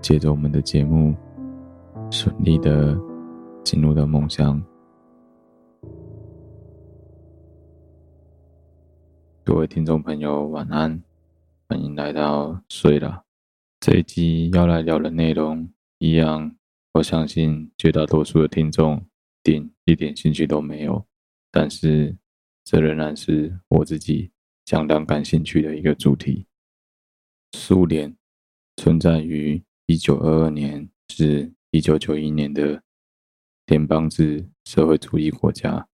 [0.00, 1.14] 借着我们的节目，
[2.10, 2.98] 顺利的
[3.64, 4.62] 进入到梦乡。
[9.44, 11.02] 各位听众朋友，晚安，
[11.68, 13.24] 欢迎来到睡啦。
[13.80, 15.68] 这一集要来聊的内容
[15.98, 16.56] 一样，
[16.94, 19.04] 我相信绝大多数的听众
[19.42, 21.04] 点一点兴趣都没有，
[21.50, 22.16] 但是。
[22.68, 24.28] 这仍然是我自己
[24.64, 26.48] 相当感兴趣的一个主题。
[27.52, 28.12] 苏联
[28.76, 32.82] 存在于一九二二年至一九九一年的
[33.66, 35.88] 联邦制社会主义国家，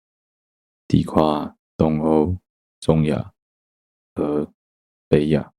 [0.87, 2.37] 地跨东欧、
[2.81, 3.32] 中亚
[4.15, 4.53] 和
[5.09, 5.54] 北亚。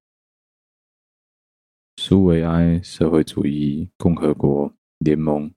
[1.98, 5.52] 苏维埃社会主义共和国联盟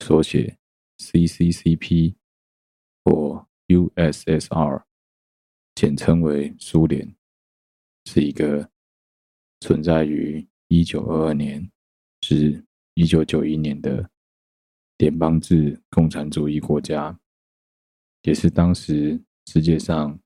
[0.00, 0.58] 缩写
[0.96, 2.14] CCCP
[3.04, 4.84] 或 USSR，
[5.74, 7.14] 简称为苏联，
[8.06, 8.70] 是一个
[9.60, 11.70] 存在于一九二二年
[12.26, 14.08] 是一九九一年的
[14.96, 17.20] 联邦制共产主义国家，
[18.22, 20.18] 也是当时世界上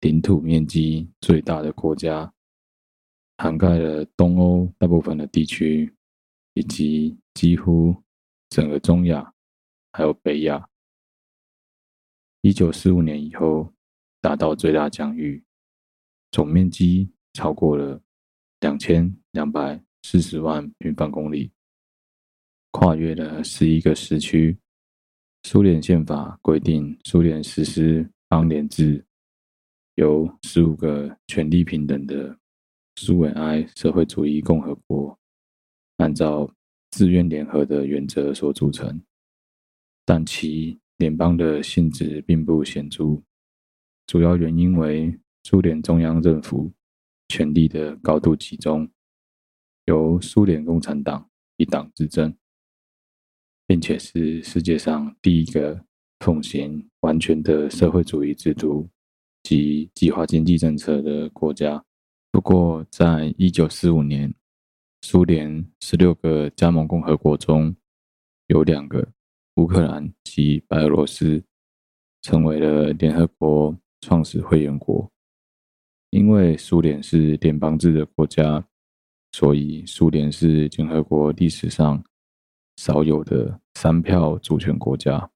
[0.00, 2.32] 领土面积最大的国家，
[3.36, 5.94] 涵盖了东欧大部分的地区，
[6.54, 7.94] 以及几乎
[8.48, 9.34] 整个中亚，
[9.92, 10.70] 还有北亚。
[12.40, 13.70] 一九四五年以后，
[14.22, 15.44] 达到最大疆域，
[16.30, 18.00] 总面积超过了
[18.60, 21.50] 两千两百四十万平方公里，
[22.72, 24.54] 跨越了十一个时区。
[25.44, 29.02] 苏联宪法规定，苏联实施邦联制，
[29.94, 32.38] 由十五个权力平等的
[32.96, 35.18] 苏维埃社会主义共和国，
[35.96, 36.54] 按照
[36.90, 39.02] 自愿联合的原则所组成，
[40.04, 43.22] 但其联邦的性质并不显著，
[44.06, 46.70] 主要原因为苏联中央政府
[47.28, 48.86] 权力的高度集中，
[49.86, 52.34] 由苏联共产党一党执政，
[53.66, 55.84] 并且是世界上第一个
[56.20, 58.88] 奉行完全的社会主义制度
[59.42, 61.84] 及计划经济政策的国家。
[62.30, 64.34] 不过，在一九四五年，
[65.02, 67.76] 苏联十六个加盟共和国中
[68.46, 69.08] 有两个。
[69.56, 71.44] 乌克兰及白俄罗斯
[72.22, 75.08] 成为了联合国创始会员国。
[76.10, 78.66] 因为苏联是联邦制的国家，
[79.36, 82.04] 所以苏联是联合国历史上
[82.76, 85.28] 少有的三票主权国家。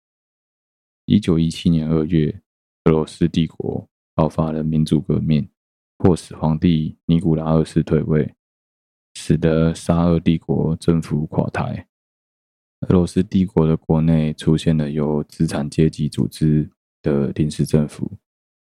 [1.06, 2.40] 一九一七年二月，
[2.84, 5.48] 俄罗斯帝国爆发了民主革命，
[5.96, 8.36] 迫使皇帝尼古拉二世退位，
[9.14, 11.88] 使得沙俄帝国政府垮台。
[12.82, 16.70] 俄罗斯帝国的国内出现了由资产阶级组织
[17.02, 18.12] 的临时政府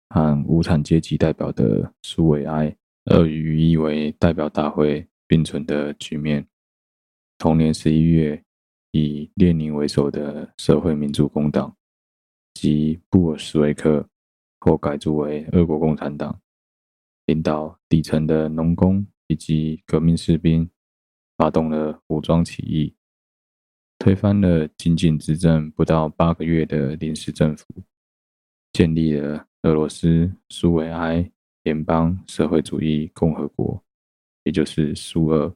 [0.09, 2.75] 和无产阶级代表的苏维埃
[3.11, 6.47] 俄语意为代表大会并存的局面。
[7.37, 8.43] 同年十一月，
[8.91, 11.75] 以列宁为首的社会民主工党
[12.53, 14.07] 及布尔什维克
[14.59, 16.41] 后改组为俄国共产党，
[17.27, 20.67] 领导底层的农工以及革命士兵，
[21.37, 22.95] 发动了武装起义。
[23.99, 27.65] 推翻了仅仅执政不到八个月的临时政府，
[28.71, 31.29] 建立了俄罗斯苏维埃
[31.63, 33.83] 联邦社会主义共和国，
[34.47, 35.53] 也就是苏俄。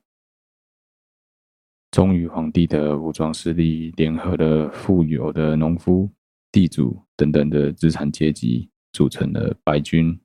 [1.92, 6.10] 忠于皇帝的武装势力联合了富有的农夫、
[6.52, 10.20] 地主等等的资产阶级，组成了白军，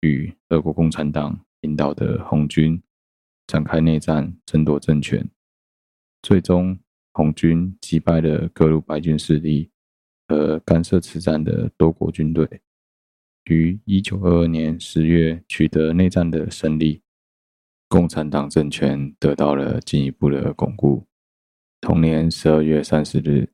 [0.00, 2.82] 与俄国共产党领导的红军
[3.46, 5.28] 展开内战，争夺政权，
[6.22, 6.78] 最终。
[7.12, 9.68] 红军击败了各路白军势力
[10.28, 12.48] 和干涉此战的多国军队，
[13.50, 17.02] 于一九二二年十月取得内战的胜利，
[17.88, 21.06] 共产党政权得到了进一步的巩固。
[21.80, 23.50] 同年十二月三十日，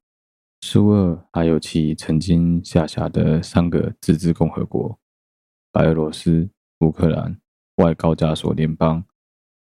[0.61, 4.99] 苏俄还有其曾经下辖的三个自治共和国——
[5.71, 6.51] 白俄罗斯、
[6.81, 7.39] 乌克兰、
[7.77, 9.05] 外高加索联邦，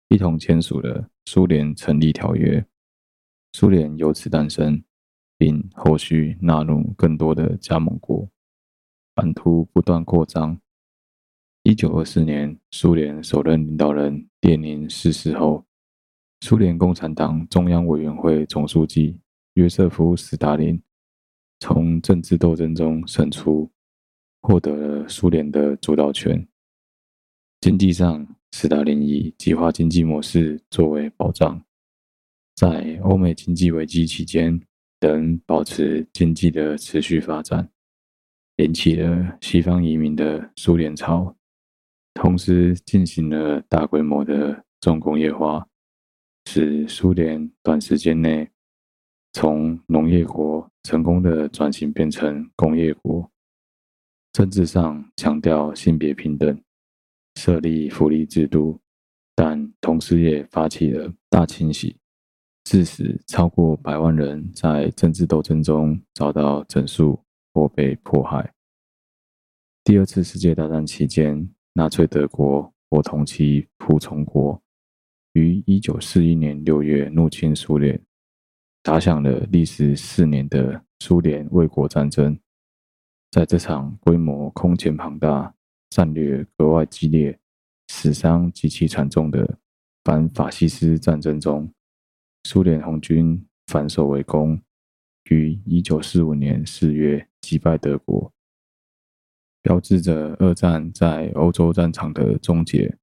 [0.09, 2.65] 一同签署了苏联成立条约。
[3.53, 4.85] 苏联由此诞生，
[5.37, 8.31] 并后续纳入更多的加盟国，
[9.15, 10.61] 版图不断扩张。
[11.63, 15.63] 一九二四年，苏联首任领导人列宁逝世后，
[16.41, 19.21] 苏联共产党中央委员会总书记
[19.55, 20.83] 约瑟夫·斯大林
[21.59, 23.71] 从政治斗争中胜出，
[24.41, 26.49] 获得了苏联的主导权。
[27.61, 31.63] 经济上，斯大林以计划经济模式作为保障。
[32.57, 34.59] 在欧美经济危机期间，
[34.99, 37.71] 仍保持经济的持续发展，
[38.57, 41.37] 引起了西方移民的苏联潮，
[42.15, 45.67] 同时进行了大规模的重工业化，
[46.47, 48.51] 使苏联短时间内
[49.33, 53.31] 从农业国成功的转型变成工业国。
[54.33, 56.63] 政治上强调性别平等，
[57.35, 58.81] 设立福利制度，
[59.35, 61.97] 但同时也发起了大清洗。
[62.63, 67.19] 致使超过百万人在政治斗争中遭到整肃
[67.53, 68.53] 或被迫害。
[69.83, 74.61] 第二次世界大战期间，纳粹德国或同其仆从国，
[75.35, 78.01] 于一九四一年六月入侵苏联，
[78.83, 82.39] 打响了历时四年的苏联卫国战争。
[83.31, 85.55] 在这场规模空前庞大、
[85.91, 87.39] 战略格外激烈、
[87.87, 89.59] 死伤极其惨重的
[90.03, 91.73] 反法西斯战争中，
[92.45, 94.61] 苏联红军反守为攻，
[95.31, 98.33] 于一九四五年四月击败德国，
[99.63, 102.97] 标志着二战在欧洲战场的终结。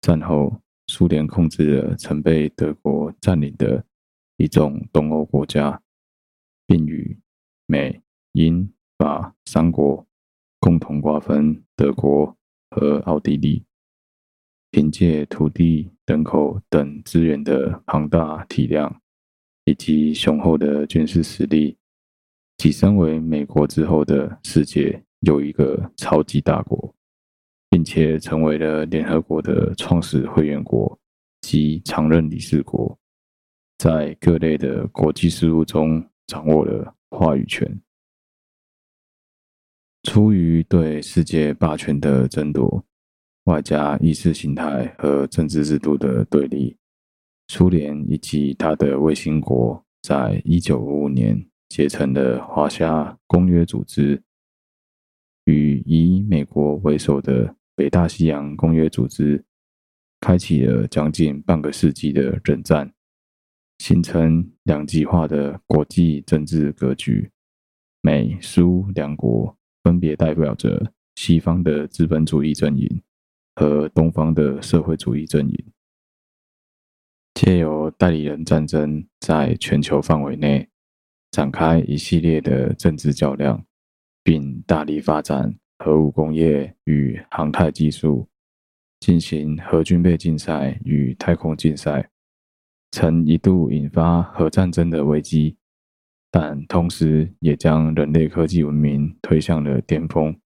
[0.00, 3.84] 战后，苏联控制了曾被德国占领的
[4.36, 5.82] 一众东欧国家，
[6.66, 7.18] 并与
[7.66, 8.02] 美、
[8.32, 10.06] 英、法三国
[10.60, 12.36] 共同瓜分德国
[12.70, 13.64] 和奥地利。
[14.70, 19.00] 凭借土地、人口等资源的庞大体量，
[19.64, 21.78] 以及雄厚的军事实力，
[22.58, 26.94] 跻身为美国之后的世界有一个超级大国，
[27.70, 30.98] 并且成为了联合国的创始会员国
[31.40, 32.96] 及常任理事国。
[33.78, 37.80] 在各类的国际事务中掌握了话语权。
[40.02, 42.84] 出于对世界霸权的争夺，
[43.44, 46.76] 外加意识形态和政治制度的对立，
[47.48, 54.20] 苏联以及他的卫星国在一九五五年结成了华夏公约组织，
[55.48, 59.42] 与以美国为首的北大西洋公约组织，
[60.20, 62.92] 开启了将近半个世纪的冷战，
[63.78, 67.30] 形成两极化的国际政治格局。
[68.02, 73.02] 美苏两国分别代表着西方的资本主义阵营。
[73.56, 75.64] 和东方的社会主义阵营，
[77.34, 80.68] 借由代理人战争，在全球范围内
[81.32, 83.66] 展开一系列的政治较量，
[84.28, 88.28] 并大力发展核武工业与航太技术，
[89.00, 92.10] 进行核军备竞赛与太空竞赛，
[92.90, 95.56] 曾一度引发核战争的危机，
[96.30, 100.38] 但同时也将人类科技文明推向了巅峰。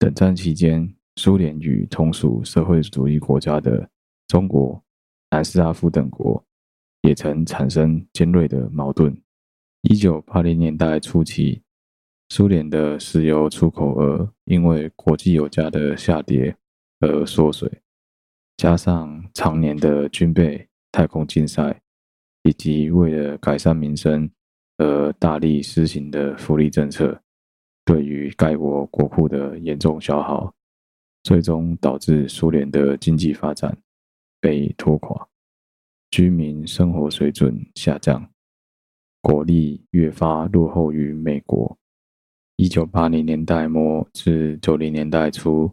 [0.00, 3.88] 冷战期间，苏联与同属社会主义国家的
[4.26, 4.82] 中国、
[5.30, 6.44] 南斯拉夫等国
[7.02, 9.16] 也曾产生尖锐的矛盾。
[9.82, 11.61] 一九八零年代初期，
[12.34, 16.56] 苏联的石油出口额因为国际油价的下跌
[17.00, 17.70] 而缩水，
[18.56, 21.82] 加上常年的军备、太空竞赛，
[22.44, 24.30] 以及为了改善民生
[24.78, 27.20] 而大力施行的福利政策，
[27.84, 30.54] 对于该国国库的严重消耗。
[31.24, 33.76] 最终导致苏联的经济发展
[34.40, 35.28] 被拖垮，
[36.10, 38.26] 居民生活水准下降，
[39.20, 41.76] 国力越发落后于美国。
[42.62, 45.68] 一九八零年代末至九零年代初，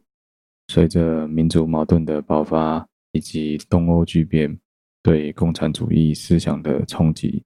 [0.69, 4.59] 随着民族矛盾的爆发以及东欧剧变
[5.03, 7.43] 对共产主义思想的冲击，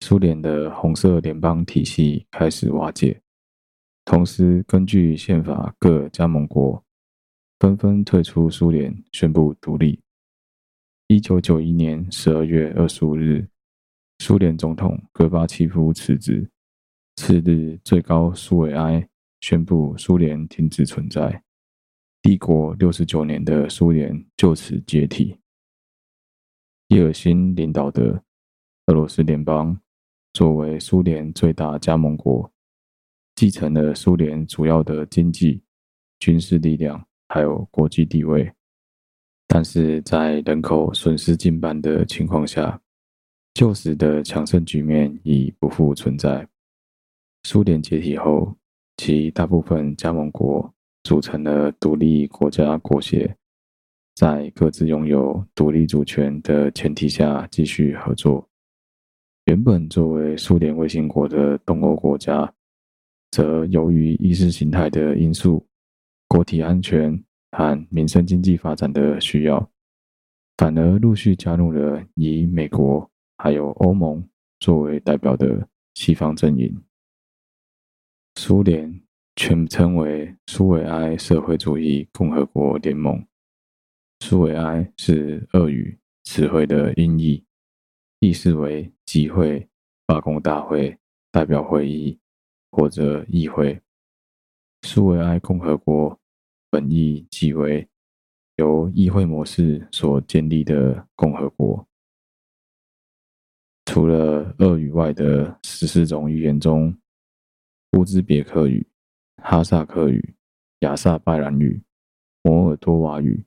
[0.00, 3.18] 苏联的红色联邦体系开始瓦解。
[4.04, 6.84] 同时，根据宪法，各加盟国。
[7.60, 9.98] 纷纷退出苏联，宣布独立。
[11.06, 13.48] 一九九一年十二月二十五日，
[14.18, 16.46] 苏联总统戈巴契夫辞职。
[17.20, 19.06] 次日，最高苏维埃
[19.42, 21.42] 宣布苏联停止存在。
[22.22, 25.36] 帝国六十九年的苏联就此解体。
[26.88, 28.24] 叶尔辛领导的
[28.86, 29.78] 俄罗斯联邦，
[30.32, 32.50] 作为苏联最大加盟国，
[33.34, 35.62] 继承了苏联主要的经济、
[36.20, 37.06] 军事力量。
[37.28, 38.50] 还有国际地位，
[39.46, 42.80] 但是在人口损失近半的情况下，
[43.52, 46.49] 旧时的强盛局面已不复存在。
[47.44, 48.54] 苏联解体后，
[48.96, 53.36] 其大部分加盟国组成了独立国家国协，
[54.14, 58.46] 在各自拥有独立主权的前提下继续合作。
[59.46, 62.52] 原本作为苏联卫星国的东欧国家，
[63.30, 65.66] 则由于意识形态的因素。
[66.28, 67.20] 国体安全
[67.50, 69.68] 和民生经济发展的需要，
[70.58, 74.24] 反而陆续加入了以美国还有欧盟
[74.60, 76.80] 作为代表的西方阵营。
[78.42, 79.02] 苏联
[79.36, 83.22] 全称为苏维埃社会主义共和国联盟。
[84.20, 87.44] 苏维埃是俄语词汇的音译，
[88.20, 89.68] 意思为集会、
[90.06, 90.96] 罢工大会、
[91.30, 92.18] 代表会议
[92.70, 93.78] 或者议会。
[94.84, 96.18] 苏维埃共和国。
[96.70, 97.86] 本意即为
[98.56, 101.86] 由议会模式所建立的共和国。
[103.84, 106.96] 除了俄语外的十四种语言中，
[107.92, 108.86] 乌兹别克语、
[109.42, 110.34] 哈萨克语、
[110.80, 111.82] 亚萨拜然语、
[112.42, 113.44] 摩尔多瓦语、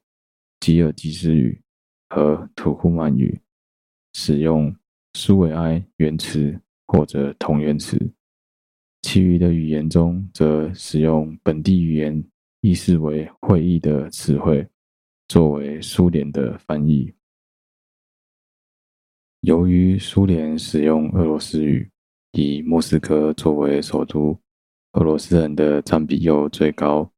[0.59, 1.61] 吉尔吉斯语
[2.09, 3.39] 和土库曼语
[4.13, 4.75] 使用
[5.13, 7.97] 苏维埃原词或者同源词，
[9.01, 12.23] 其余的语言中则使用本地语言。
[12.65, 14.65] 意思为会议的词汇，
[15.27, 17.13] 作为苏联的翻译。
[19.41, 21.91] 由于苏联使用俄罗斯语，
[22.33, 24.37] 以莫斯科作为首都，
[24.93, 27.09] 俄罗斯人的占比又最高。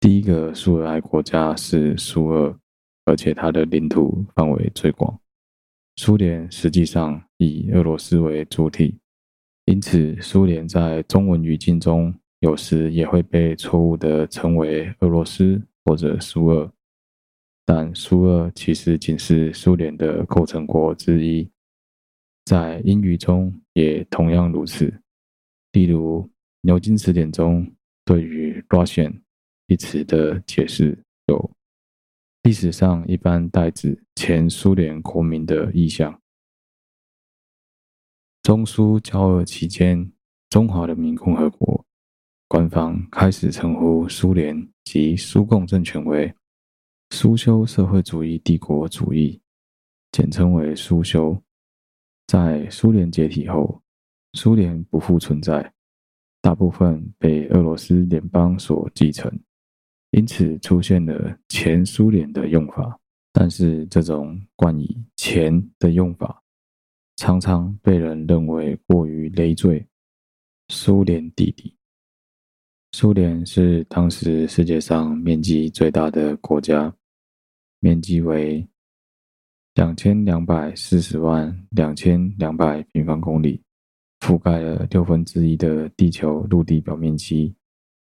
[0.00, 2.58] 第一个苏维埃国家是苏俄，
[3.04, 5.18] 而且它的领土范围最广。
[5.96, 8.98] 苏联实际上以俄罗斯为主体，
[9.66, 12.14] 因此苏联在中文语境中。
[12.40, 16.70] 有时也会被错误地称为俄罗斯或者苏俄，
[17.64, 21.48] 但苏俄其实仅是苏联的构成国之一。
[22.46, 25.02] 在英语中也同样如此。
[25.72, 27.70] 例如，牛津词典中
[28.04, 29.20] 对于 Russian
[29.66, 31.50] 一词的解释有：
[32.44, 36.22] 历史上一般代指前苏联国民的意象。
[38.44, 40.12] 中苏交恶期间，
[40.48, 41.84] 中华人民共和国
[42.46, 46.32] 官方开始称呼苏联及苏共政权为
[47.10, 49.40] 苏修社会主义帝国主义，
[50.12, 51.42] 简称为苏修。
[52.26, 53.80] 在苏联解体后，
[54.32, 55.72] 苏联不复存在，
[56.40, 59.30] 大部分被俄罗斯联邦所继承，
[60.10, 62.98] 因此出现了前苏联的用法。
[63.32, 66.42] 但是，这种冠以“前”的用法，
[67.16, 69.86] 常常被人认为过于累赘。
[70.68, 71.76] 苏联弟弟，
[72.92, 76.92] 苏联是当时世界上面积最大的国家，
[77.78, 78.66] 面积为
[79.76, 83.60] 两千两百四十万两千两百平方公里，
[84.20, 87.54] 覆盖了六分之一的地球陆地表面积，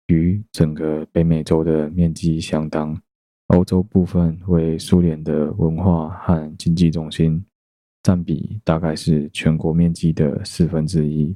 [0.09, 2.95] 与整个北美洲的面积相当。
[3.47, 7.43] 欧洲部分为苏联的文化和经济中心，
[8.03, 11.35] 占比大概是全国面积的四分之一。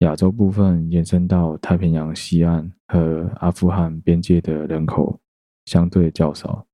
[0.00, 5.18] 亚洲部分延伸到太平洋西岸和阿富汗边界的人口
[5.64, 6.66] 相对较少。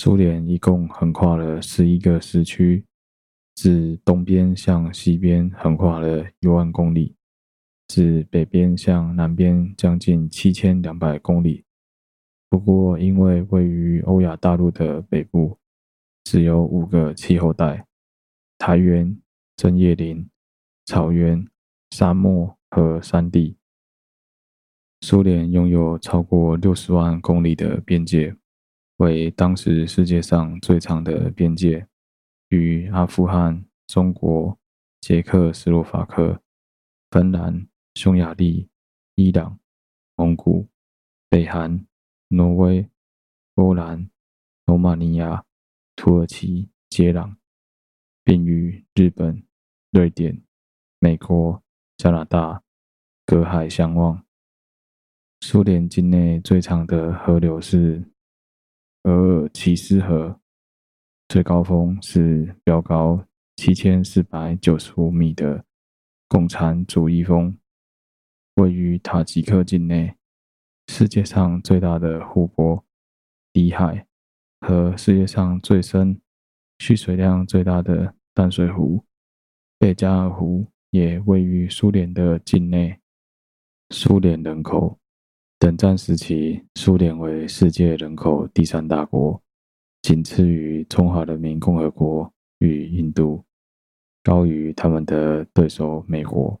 [0.00, 2.84] 苏联一共横跨了十一个时区，
[3.56, 7.16] 自东边向西边横跨了一万公里，
[7.88, 11.64] 自北边向南边将近七千两百公里。
[12.48, 15.58] 不过，因为位于欧亚大陆的北部，
[16.22, 17.84] 只有五个气候带：
[18.56, 19.20] 苔原、
[19.56, 20.24] 针叶林、
[20.86, 21.44] 草原、
[21.90, 23.56] 沙漠和山地。
[25.00, 28.36] 苏联拥有超过六十万公里的边界，
[28.98, 31.88] 为当时世界上最长的边界，
[32.50, 34.56] 与阿富汗、中国、
[35.00, 36.40] 捷克斯洛伐克、
[37.10, 38.68] 芬兰、匈牙利、
[39.16, 39.58] 伊朗、
[40.14, 40.68] 蒙古、
[41.28, 41.84] 北韩。
[42.30, 42.86] 挪威、
[43.54, 44.10] 波兰、
[44.66, 45.46] 罗马尼亚、
[45.96, 47.36] 土耳其接壤，
[48.22, 49.42] 并与日本、
[49.92, 50.42] 瑞典、
[50.98, 51.62] 美国、
[51.96, 52.62] 加拿大
[53.24, 54.22] 隔海相望。
[55.40, 58.04] 苏联境内最长的河流是
[59.08, 60.38] 额尔齐斯河，
[61.28, 63.24] 最高峰是标高
[63.56, 65.64] 七千四百九十五米的
[66.28, 67.56] 共产主义峰，
[68.56, 70.14] 位于塔吉克境内。
[70.88, 72.84] 世界上最大的湖泊——
[73.54, 74.06] 里海，
[74.60, 76.20] 和世界上最深、
[76.78, 79.02] 蓄水量最大的淡水湖——
[79.80, 83.00] 贝加尔湖，也位于苏联的境内。
[83.88, 84.98] 苏联人口，
[85.60, 89.42] 冷战时期，苏联为世界人口第三大国，
[90.02, 93.44] 仅次于中华人民共和国与印度，
[94.22, 96.58] 高于他们的对手美国。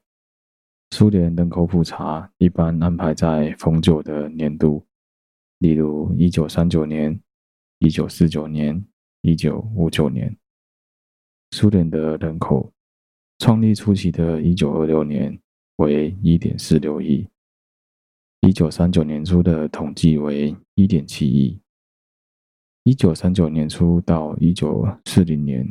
[0.90, 4.84] 苏联人口普查一般安排在逢九的年度，
[5.58, 7.20] 例如一九三九年、
[7.78, 8.84] 一九四九年、
[9.20, 10.36] 一九五九年。
[11.52, 12.72] 苏联的人口
[13.38, 15.38] 创立初期的一九二六年
[15.76, 17.28] 为一点四六亿，
[18.48, 21.60] 一九三九年初的统计为一点七亿，
[22.84, 25.68] 一九三九年初到一九四零年，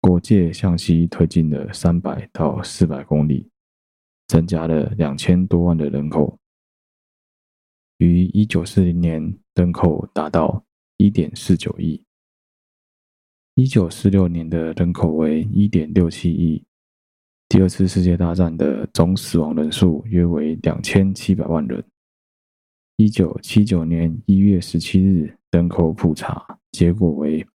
[0.00, 3.50] 国界向西推进了三百到四百公里。
[4.28, 6.38] 增加了两千多万的人口，
[7.98, 10.64] 于一九四零年人口达到
[10.96, 12.02] 一点四九亿，
[13.56, 16.64] 一九四六年的人口为一点六七亿。
[17.46, 21.84] 第二次世界大战的总死亡人数约为两千七百万人。
[22.98, 27.46] 一九七九年一月十七日人口普查结果为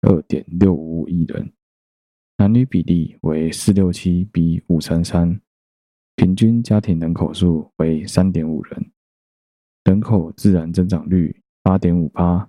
[0.00, 1.52] 二点六五亿人，
[2.38, 5.38] 男女比例为四六七比五三三。
[6.16, 8.90] 平均家庭人口数为三点五人，
[9.84, 12.48] 人口自然增长率八点五八，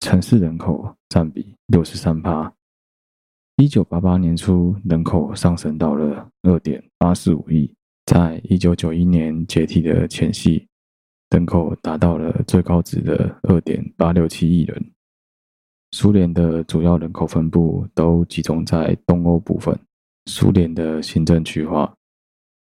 [0.00, 2.50] 城市人口占比六十三趴。
[3.56, 7.70] 一九八八年初，人口上升到了二点八四五亿，
[8.06, 10.66] 在一九九一年解体的前夕，
[11.30, 14.92] 人口达到了最高值的二点八六七亿人。
[15.92, 19.78] 苏联的主要人口分布都集中在东欧部分。
[20.26, 21.94] 苏联的行政区划。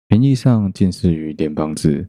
[0.08, 2.08] 名义上近似于联邦制。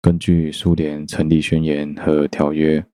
[0.00, 2.84] 根据苏联成立宣言和条约，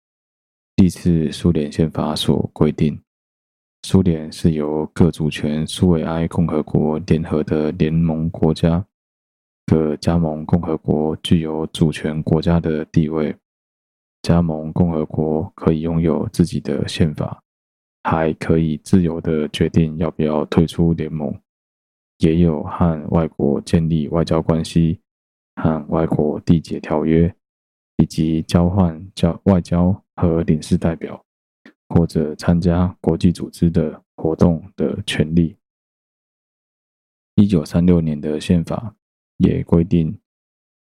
[0.76, 3.00] 第四苏联宪法所规定，
[3.82, 8.86] 苏联是由各主权苏维埃共和国联合的联盟国家。
[9.70, 13.34] 的加盟共和国具有主权国家的地位。
[14.22, 17.40] 加盟共和国可以拥有自己的宪法，
[18.02, 21.32] 还可以自由的决定要不要退出联盟。
[22.18, 25.00] 也有和外国建立外交关系、
[25.54, 27.32] 和外国缔结条约，
[27.96, 31.24] 以及交换交外交和领事代表，
[31.88, 35.56] 或者参加国际组织的活动的权利。
[37.36, 38.94] 一九三六年的宪法
[39.40, 40.14] 也规定，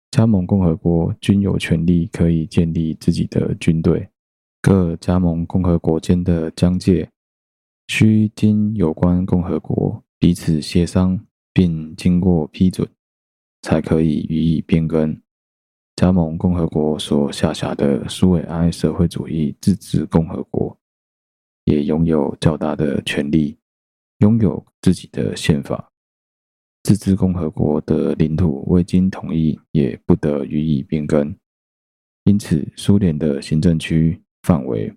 [0.10, 4.10] 加盟共和国均有权利可以建立自己的军队。
[4.62, 7.08] 各加盟共和国间的疆界，
[7.88, 11.20] 需经有关共和国彼此协商，
[11.54, 12.88] 并经过批准，
[13.62, 15.16] 才可以予以变更。
[15.96, 20.76] 加盟共和国所下辖的苏维埃社会主义自治共和国，
[21.66, 23.56] 也拥有较大的权利，
[24.18, 25.92] 拥有自己的宪法。
[26.88, 31.36] 自治共和国的领土未经同意，也不得予以变更。
[32.24, 34.96] 因此，苏联的行政区范围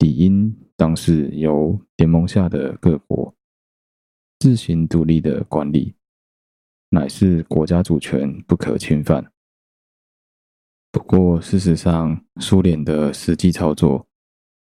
[0.00, 3.34] 理应当是由联盟下的各国
[4.40, 5.94] 自行独立的管理，
[6.90, 9.32] 乃是国家主权不可侵犯。
[10.92, 14.06] 不过，事实上，苏联的实际操作，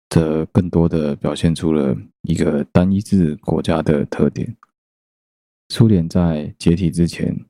[0.08, 4.56] 则更多的表现出了一个单一制国家的特点。
[5.70, 7.46] 苏联在解体之前，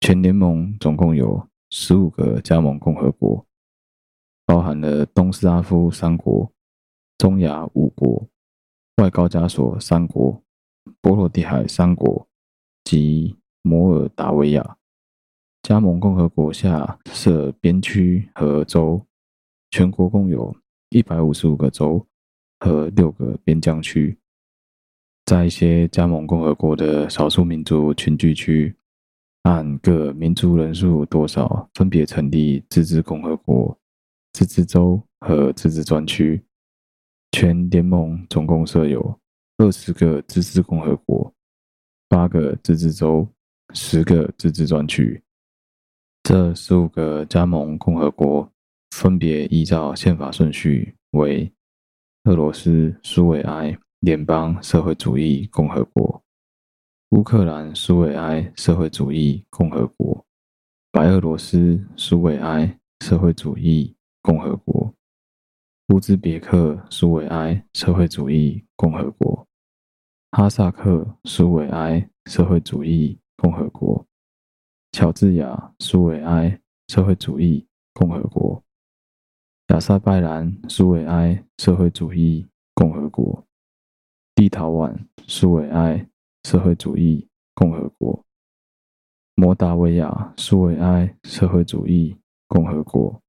[0.00, 3.46] 全联盟总共有十五个加盟共和国，
[4.46, 6.50] 包含了东斯拉夫三国、
[7.18, 8.26] 中亚五国、
[8.96, 10.42] 外高加索三国、
[11.02, 12.26] 波罗的海三国
[12.84, 14.78] 及摩尔达维亚。
[15.62, 19.06] 加盟共和国下设边区和州，
[19.70, 20.56] 全国共有
[20.88, 22.06] 一百五十五个州
[22.60, 24.18] 和六个边疆区。
[25.30, 28.74] 在一些加盟共和国的少数民族群聚区，
[29.42, 33.78] 按各民族人数多少，分别成立自治共和国、
[34.32, 36.42] 自治州和自治专区。
[37.30, 39.20] 全联盟总共设有
[39.58, 41.32] 二十个自治共和国、
[42.08, 43.24] 八个自治州、
[43.72, 45.22] 十个自治专区。
[46.24, 48.50] 这十五个加盟共和国
[48.90, 51.48] 分别依照宪法顺序为：
[52.24, 56.24] 俄罗斯苏维埃联邦社会主义共和国、
[57.10, 60.24] 乌克兰苏维埃社会主义共和国、
[60.90, 64.94] 白俄罗斯苏维埃社会主义共和国、
[65.88, 69.46] 乌兹别克苏维埃社会主义共和国、
[70.30, 74.06] 哈萨克苏维埃社会主义共和国。
[74.92, 76.58] 乔治亚苏维埃
[76.88, 78.64] 社会主义共和国、
[79.68, 83.46] 亚塞拜然苏维埃社会主义共和国、
[84.40, 86.08] 立陶宛苏维埃
[86.44, 88.24] 社会主义共和国、
[89.34, 92.16] 摩达维亚苏维埃社会主义
[92.48, 93.20] 共和国、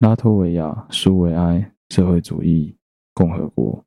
[0.00, 2.76] 拉脱维亚苏维埃社会主义
[3.14, 3.84] 共和国、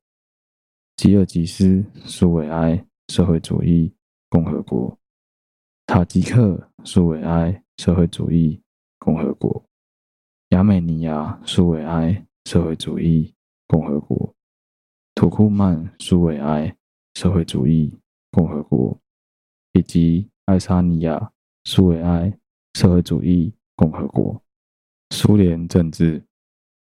[0.96, 3.92] 吉尔吉斯苏维埃社会主义
[4.30, 4.98] 共和国。
[5.86, 8.58] 塔吉克苏维埃社会主义
[8.98, 9.62] 共和国、
[10.48, 13.34] 亚美尼亚苏维埃社会主义
[13.66, 14.35] 共和国、
[15.16, 16.76] 土库曼苏维埃
[17.14, 17.90] 社会主义
[18.30, 19.00] 共和国
[19.72, 21.32] 以及爱沙尼亚
[21.64, 22.38] 苏维埃
[22.74, 24.38] 社会主义共和国。
[25.14, 26.22] 苏联政治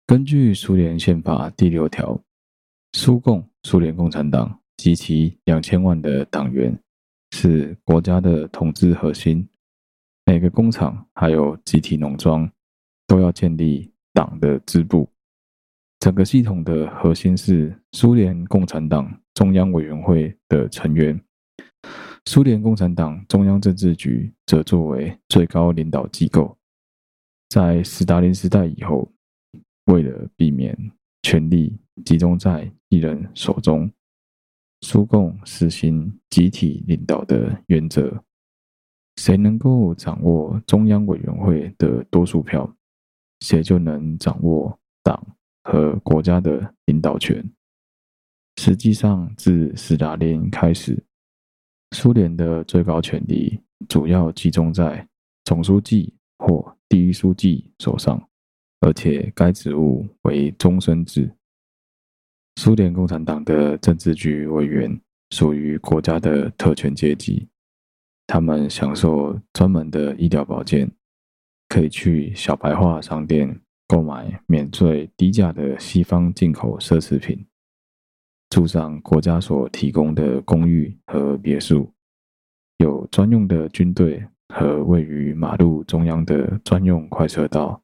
[0.07, 2.19] 根据苏联宪法第六条，
[2.93, 6.75] 苏共苏联共产党及其两千万的党员。
[7.31, 9.47] 是国家的统治核心，
[10.25, 12.49] 每个工厂还有集体农庄
[13.05, 15.07] 都要建立党的支部。
[16.05, 21.19] 整个系统的核心是苏联共产党中央委员会的成员，
[22.25, 26.55] 苏联共产党中央政治局则作为最高领导机构。
[27.49, 29.11] 在斯大林时代以后，
[29.85, 30.77] 为了避免
[31.23, 33.91] 权力集中在一人手中。
[34.81, 38.23] 苏共实行集体领导的原则，
[39.15, 42.71] 谁能够掌握中央委员会的多数票，
[43.39, 45.19] 谁就能掌握党
[45.65, 47.43] 和国家的领导权。
[48.57, 51.03] 实际上，自斯大林开始，
[51.91, 55.05] 苏联的最高权力主要集中在
[55.43, 58.29] 总书记或第一书记手上，
[58.79, 61.29] 而且该职务为终身制。
[62.57, 64.97] 苏联共产党的政治局委员
[65.31, 67.49] 属于国家的特权阶级，
[68.25, 70.89] 他们享受专门的医疗保健，
[71.67, 77.45] 可以去小白话商店购买免税低价的西方进口奢侈品，
[78.49, 81.91] 住上国家所提供的公寓和别墅，
[82.77, 87.81] 有专用的军队和位于马路中央的专用快车道，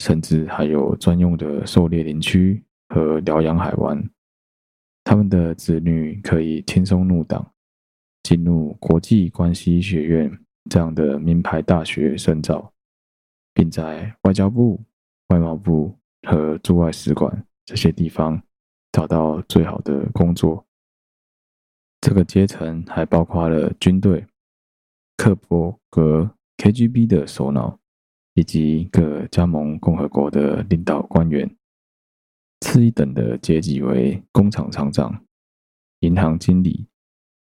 [0.00, 2.62] 甚至还有专用的狩猎林区。
[2.94, 4.06] 和疗养海湾，
[5.02, 7.50] 他们的子女可以轻松入党，
[8.22, 10.30] 进入国际关系学院
[10.68, 12.70] 这样的名牌大学深造，
[13.54, 14.78] 并在外交部、
[15.32, 18.42] 外贸部和驻外使馆这些地方
[18.92, 20.66] 找到最好的工作。
[22.02, 24.26] 这个阶层还包括了军队、
[25.16, 27.78] 克伯格、KGB 的首脑
[28.34, 31.56] 以及各加盟共和国的领导官员。
[32.60, 35.24] 次一等的阶级为工厂厂长、
[36.00, 36.86] 银行经理、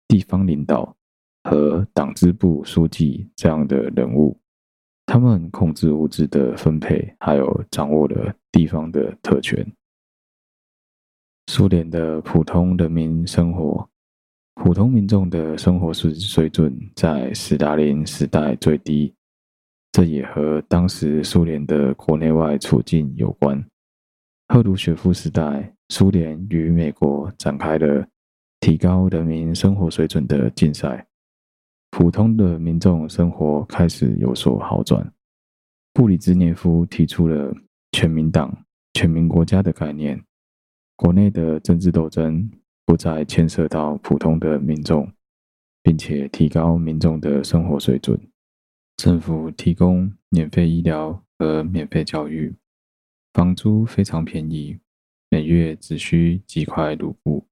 [0.07, 0.97] 地方领导
[1.43, 4.44] 和党支部书记这样的人物。
[5.07, 9.65] 他们控制物资的分配，还有掌握了地方的特权。
[11.47, 13.89] 苏联的普通人民生活，
[14.55, 19.15] 普通民众的生活水水准在斯大林时代最低，
[19.93, 23.63] 这也和当时苏联的国内外处境有关。
[24.49, 28.07] 赫鲁雪夫时代，苏联与美国展开了
[28.61, 31.07] 提高人民生活水准的竞赛。
[31.97, 35.09] 普通的民众生活开始有所好转。
[35.93, 37.55] 布里兹涅夫提出了
[37.93, 38.53] 全民党、
[38.95, 40.21] 全民国家的概念，
[40.97, 42.51] 国内的政治斗争
[42.85, 45.09] 不再牵涉到普通的民众，
[45.85, 48.21] 并且提高民众的生活水准。
[48.97, 52.53] 政府提供免费医疗和免费教育，
[53.35, 54.77] 房租非常便宜，
[55.31, 57.47] 每月只需几块卢布，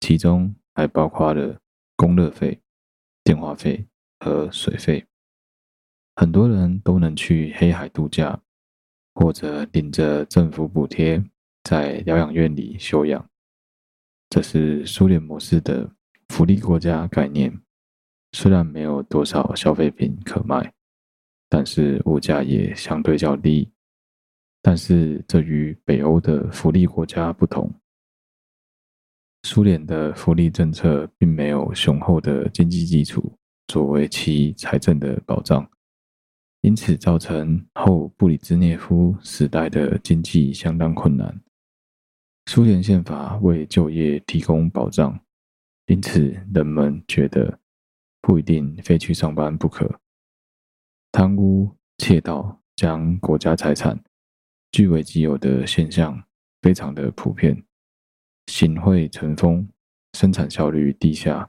[0.00, 1.56] 其中还包括了
[1.94, 2.60] 供热费。
[3.28, 3.86] 电话费
[4.20, 5.04] 和水费，
[6.16, 8.40] 很多人都能去黑海度假，
[9.12, 11.22] 或者领着政府补贴
[11.62, 13.28] 在疗养院里休养。
[14.30, 15.86] 这是苏联模式的
[16.30, 17.54] 福利国家概念。
[18.32, 20.72] 虽然没有多少消费品可卖，
[21.50, 23.70] 但是物价也相对较低。
[24.62, 27.70] 但是这与北欧的福利国家不同。
[29.44, 33.32] 苏联的福利政策并没有雄厚的经济基础
[33.68, 35.68] 作为其财政的保障，
[36.60, 41.40] 因此造成后布里兹涅夫时代的经济相当困难。
[42.46, 45.18] 苏联宪法为就业提供保障，
[45.86, 47.60] 因此人们觉得
[48.20, 50.00] 不一定非去上班不可。
[51.12, 54.02] 贪污、窃盗、将国家财产
[54.72, 56.22] 据为己有的现象
[56.60, 57.64] 非常的普遍。
[58.48, 59.68] 行贿成风，
[60.14, 61.48] 生产效率低下。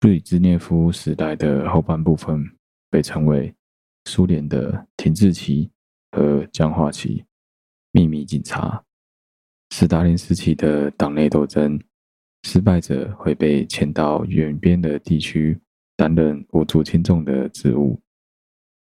[0.00, 2.44] 布里兹涅夫时代的后半部分
[2.90, 3.54] 被称为
[4.06, 5.70] 苏联的停滞期
[6.10, 7.24] 和僵化期。
[7.92, 8.84] 秘密警察，
[9.70, 11.80] 斯大林时期的党内斗争，
[12.42, 15.56] 失败者会被迁到远边的地区
[15.96, 18.02] 担任无足轻重的职务。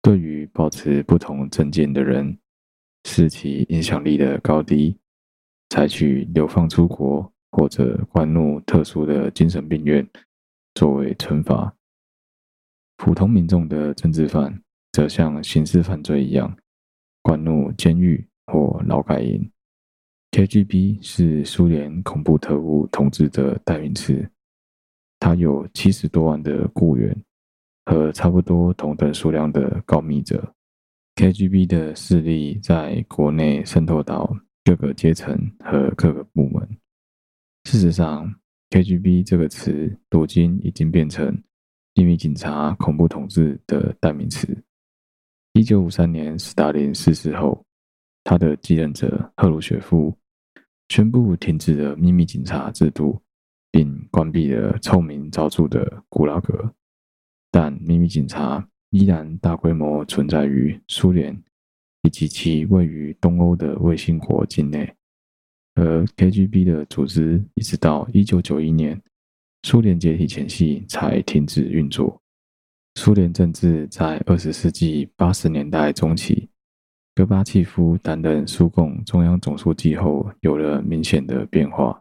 [0.01, 2.39] 对于保持不同政见的人，
[3.03, 4.97] 视其影响力的高低。
[5.73, 10.07] 采取流放出国或者关入特殊的精神病院
[10.75, 11.73] 作为惩罚。
[12.97, 16.55] 普通民众的政治犯则像刑事犯罪一样
[17.23, 19.49] 关入监狱或劳改营。
[20.29, 24.29] KGB 是苏联恐怖特务统治的代名词，
[25.19, 27.19] 它有七十多万的雇员
[27.85, 30.53] 和差不多同等数量的告密者。
[31.15, 34.37] KGB 的势力在国内渗透到。
[34.63, 36.67] 各个阶层和各个部门。
[37.65, 38.33] 事实上
[38.69, 41.37] ，KGB 这个词如今已经变成
[41.95, 44.57] 秘密警察恐怖统治的代名词。
[45.53, 47.63] 一九五三年，斯大林逝世后，
[48.23, 50.17] 他的继任者赫鲁雪夫
[50.89, 53.21] 宣布停止了秘密警察制度，
[53.69, 56.73] 并关闭了臭名昭著的古拉格。
[57.51, 61.39] 但秘密警察依然大规模存在于苏联。
[62.03, 64.93] 以及其位于东欧的卫星国境内，
[65.75, 69.01] 而 KGB 的组织一直到一九九一年
[69.63, 72.21] 苏联解体前夕才停止运作。
[72.95, 76.47] 苏联政治在二十世纪八十年代中期，
[77.15, 81.99] 戈巴契夫担任苏共中央总书记后，有了明显的变化。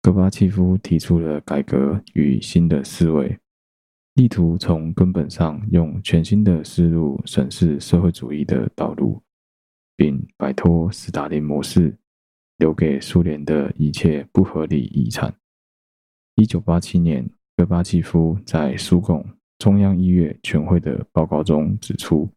[0.00, 3.36] 戈巴契夫提出了改革与新的思维。
[4.18, 9.22] 力图从根本上用全新的思路审视社会主义的道路，
[9.94, 11.96] 并摆脱斯大林模式
[12.56, 15.32] 留给苏联的一切不合理遗产。
[16.34, 19.24] 一九八七年，戈巴契夫在苏共
[19.56, 22.28] 中央一月全会的报告中指出，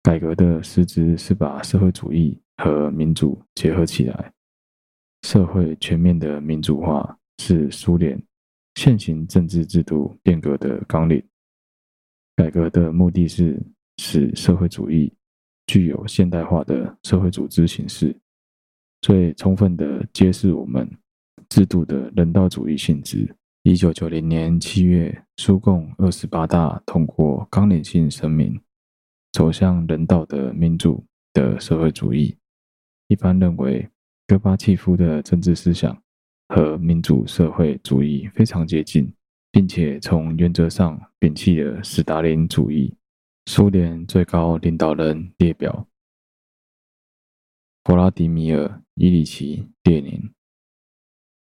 [0.00, 4.32] 改革的实质是把社会主义和民主结合起来，
[5.22, 8.22] 社会全面的民主化是苏联。
[8.78, 11.20] 现行政治制度变革的纲领，
[12.36, 13.60] 改革的目的是
[13.96, 15.12] 使社会主义
[15.66, 18.16] 具有现代化的社会组织形式，
[19.00, 20.88] 最充分地揭示我们
[21.48, 23.34] 制度的人道主义性质。
[23.64, 28.60] 一九九零年七月，苏共二十八大通过纲领性声明，
[29.32, 32.38] 走向人道的民主的社会主义。
[33.08, 33.90] 一般认为，
[34.28, 36.00] 戈巴契夫的政治思想
[36.48, 39.12] 和民主社会主义非常接近，
[39.50, 42.94] 并且从原则上摒弃了斯大林主义。
[43.44, 45.86] 苏联最高领导人列表：
[47.84, 50.32] 弗拉迪米尔·伊里奇·列宁、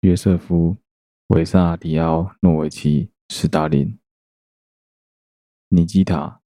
[0.02, 0.74] 约瑟夫·
[1.36, 3.98] 维萨迪奥诺维奇·斯大林、
[5.70, 6.42] 尼基塔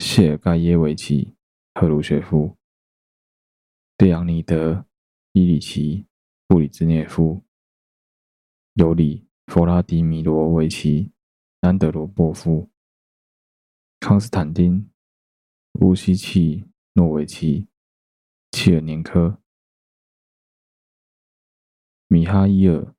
[0.04, 1.34] ·谢尔盖耶维奇·
[1.80, 2.56] 赫鲁雪夫、
[3.98, 4.72] 列昂尼德·
[5.32, 6.02] 伊里奇·
[6.46, 7.44] 布里兹涅夫。
[8.78, 11.02] 尤里·弗拉迪米罗维奇·
[11.62, 12.70] 安德罗波夫、
[13.98, 14.80] 康斯坦丁·
[15.84, 17.62] 乌西奇诺维奇·
[18.52, 19.36] 切尔年科、
[22.06, 22.94] 米哈伊尔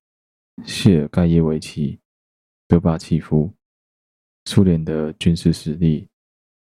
[0.68, 1.96] ·谢尔盖耶维奇·
[2.68, 3.54] 戈巴契夫。
[4.44, 6.10] 苏联的军事实力，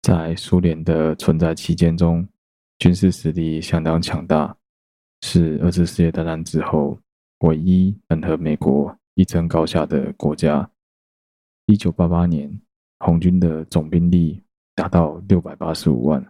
[0.04, 2.28] 在苏联的存在期间中，
[2.78, 4.56] 军事实力相当强大，
[5.24, 7.00] 是二次世界大战之后
[7.40, 8.96] 唯一能和美国。
[9.18, 10.70] 一争高下的国家。
[11.66, 12.62] 一九八八年，
[13.00, 14.40] 红军的总兵力
[14.76, 16.24] 达到六百八十五万，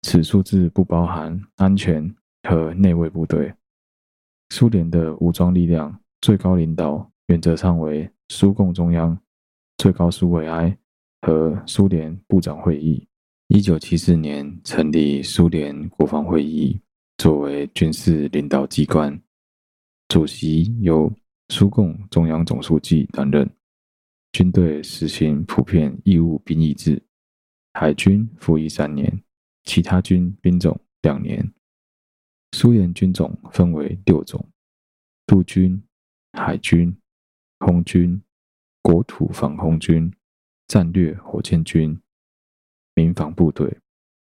[0.00, 2.02] 此数字不包含安全
[2.44, 3.52] 和内卫部队。
[4.48, 9.16] 苏联的武装力量最高领导原则上为苏共中央、
[9.76, 10.74] 最高苏维埃
[11.20, 13.06] 和苏联部长会议。
[13.48, 16.80] 一九七四年成立苏联国防会议，
[17.18, 19.20] 作为军事领导机关，
[20.08, 21.12] 主席由。
[21.50, 23.48] 苏共中央总书记担任，
[24.32, 27.02] 军队实行普遍义务兵役制，
[27.72, 29.22] 海军服役三年，
[29.64, 31.52] 其他军兵种两年。
[32.52, 34.46] 苏联军种分为六种：
[35.28, 35.82] 陆军、
[36.34, 36.94] 海军、
[37.58, 38.22] 空军、
[38.82, 40.12] 国土防空军、
[40.66, 41.98] 战略火箭军、
[42.94, 43.78] 民防部队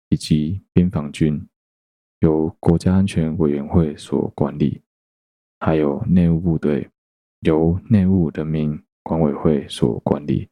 [0.09, 1.47] 以及边防军，
[2.21, 4.83] 由国家安全委员会所管理，
[5.61, 6.89] 还有内务部队。
[7.43, 10.49] 由内务人民管委会所管理。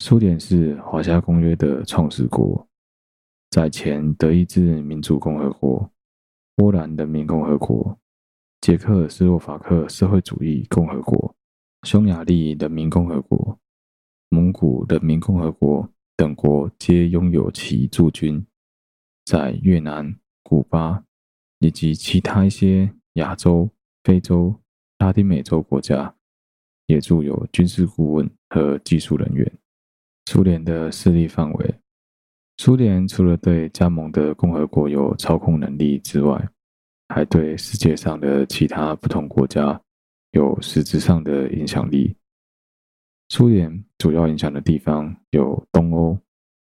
[0.00, 2.68] 苏联是华沙公约的创始国，
[3.50, 5.90] 在前德意志民主共和国、
[6.56, 7.98] 波兰人民共和国、
[8.60, 11.34] 捷克斯洛伐克社会主义共和国、
[11.84, 13.58] 匈牙利人民共和国、
[14.28, 18.44] 蒙古人民共和国等国皆拥有其驻军。
[19.24, 21.04] 在越南、古巴
[21.60, 23.70] 以及其他一些亚洲、
[24.04, 24.61] 非洲。
[25.02, 26.14] 拉丁美洲国家
[26.86, 29.52] 也驻有军事顾问和技术人员。
[30.26, 31.74] 苏联的势力范围，
[32.58, 36.48] 苏联除了对加盟的共和国有操控能力之外，
[37.08, 39.82] 还对世界上的其他不同国家
[40.30, 42.16] 有实质上的影响力。
[43.30, 46.16] 苏联主要影响的地方有东欧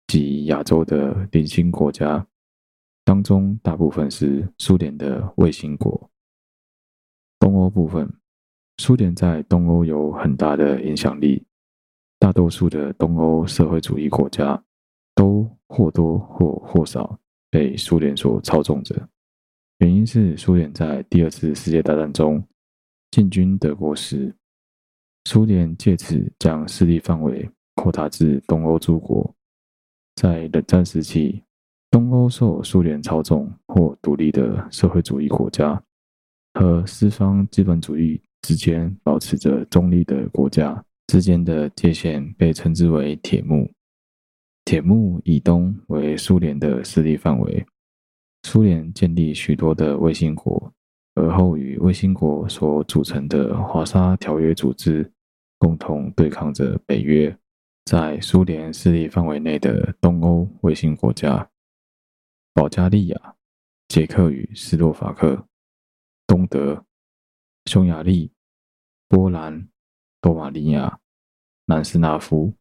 [0.08, 2.25] 及亚洲的邻近国家，
[3.04, 6.10] 当中大部分是苏联的卫星国。
[7.38, 8.10] 东欧部分。
[8.80, 11.46] 苏联在东欧有很大的影响力，
[12.18, 14.63] 大多数的东欧社会主义国家
[15.13, 17.20] 都或多或或少
[17.52, 18.96] 被苏联所操纵着。
[19.80, 22.42] 原因是苏联在第二次世界大战中
[23.12, 24.34] 进军德国时，
[25.26, 29.36] 苏联借此将势力范围扩大至东欧诸国。
[30.15, 31.44] 在冷战时期，
[31.92, 35.84] 东欧受苏联操纵或独立的社会主义国家
[36.54, 38.22] 和西方资本主义。
[38.41, 43.71] 之间保持着中立的国家之间的界限被称之为铁幕。
[44.65, 47.65] 铁幕以东为苏联的势力范围。
[48.43, 50.71] 苏联建立许多的卫星国，
[51.15, 55.12] 而后与卫星国所组成的华沙条约组织
[55.58, 57.36] 共同对抗着北约。
[57.86, 61.49] 在苏联势力范围内的东欧卫星国家：
[62.54, 63.36] 保加利亚、
[63.88, 65.47] 捷克与斯洛伐克、
[66.28, 66.86] 东德。
[67.69, 68.32] 匈牙利、
[69.08, 69.69] 波兰、
[70.21, 70.99] 多马尼亚、
[71.65, 72.51] 南斯拉夫，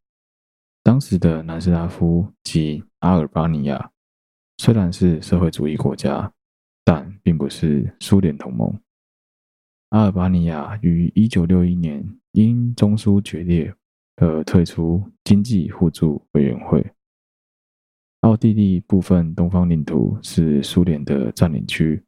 [0.83, 3.90] 当时的南斯拉夫及阿尔巴尼亚，
[4.59, 6.31] 虽然是社会主义国家，
[6.85, 8.78] 但并不是苏联同盟。
[9.89, 13.74] 阿尔巴尼亚于一九六一年因中苏决裂
[14.16, 16.87] 而退出经济互助委员会。
[18.20, 22.05] 奥地利部分东方领土是苏联的占领区。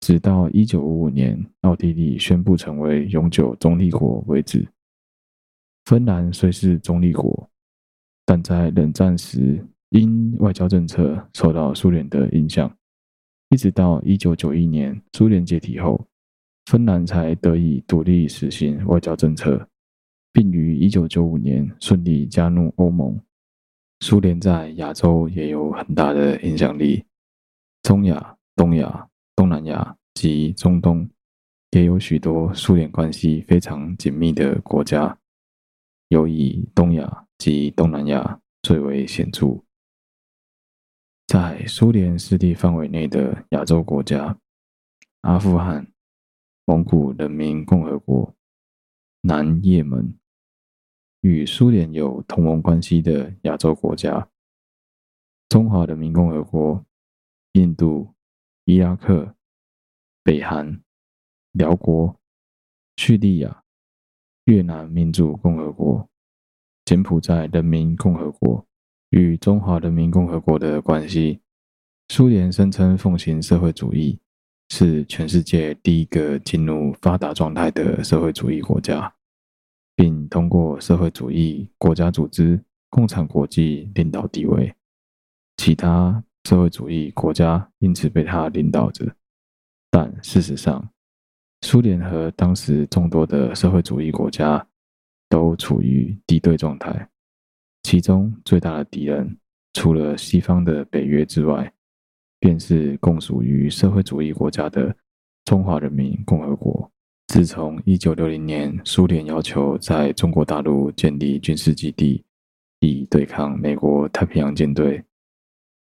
[0.00, 4.66] 直到一九五五年，奥地利宣布成为永久中立国为止。
[5.84, 7.50] 芬兰虽是中立国，
[8.24, 12.74] 但在冷战时因外交政策受到苏联的影响，
[13.50, 16.06] 一直到一九九一年苏联解体后，
[16.66, 19.68] 芬兰才得以独立实行外交政策，
[20.32, 23.20] 并于一九九五年顺利加入欧盟。
[24.00, 27.04] 苏联在亚洲也有很大的影响力，
[27.82, 29.09] 中亚、东亚。
[29.40, 31.08] 东南亚及中东
[31.70, 35.18] 也有许多苏联关系非常紧密的国家，
[36.08, 39.64] 尤以东亚及东南亚最为显著。
[41.26, 44.38] 在苏联势力范围内的亚洲国家，
[45.22, 45.90] 阿富汗、
[46.66, 48.34] 蒙古人民共和国、
[49.22, 50.18] 南也门，
[51.22, 54.28] 与苏联有同盟关系的亚洲国家，
[55.48, 56.84] 中华人民共和国、
[57.52, 58.12] 印度、
[58.70, 59.34] 伊拉克、
[60.22, 60.80] 北韩、
[61.50, 62.16] 辽国、
[62.96, 63.64] 叙利亚、
[64.44, 66.08] 越南民主共和国、
[66.84, 68.64] 柬埔寨人民共和国。
[69.10, 71.40] 与中华人民共和国的关系，
[72.10, 74.20] 苏联声称奉行社会主义，
[74.68, 79.12] 是全世界第一个进入发达状态的社会主义国家，
[79.96, 84.72] 并通过社会主义国家组织“共产国际”领导地位，
[85.56, 89.14] 其他社会主义国家因此被他领导着。
[89.90, 90.88] 但事实上，
[91.62, 94.66] 苏联和当时众多的社会主义国家
[95.28, 97.08] 都处于敌对状态。
[97.82, 99.36] 其中最大的敌人，
[99.74, 101.72] 除了西方的北约之外，
[102.38, 104.94] 便是共属于社会主义国家的
[105.44, 106.90] 中华人民共和国。
[107.26, 112.24] 自从一九六零年苏联要求在中国大陆建立军事基地，
[112.80, 115.02] 以对抗美国太平洋舰队，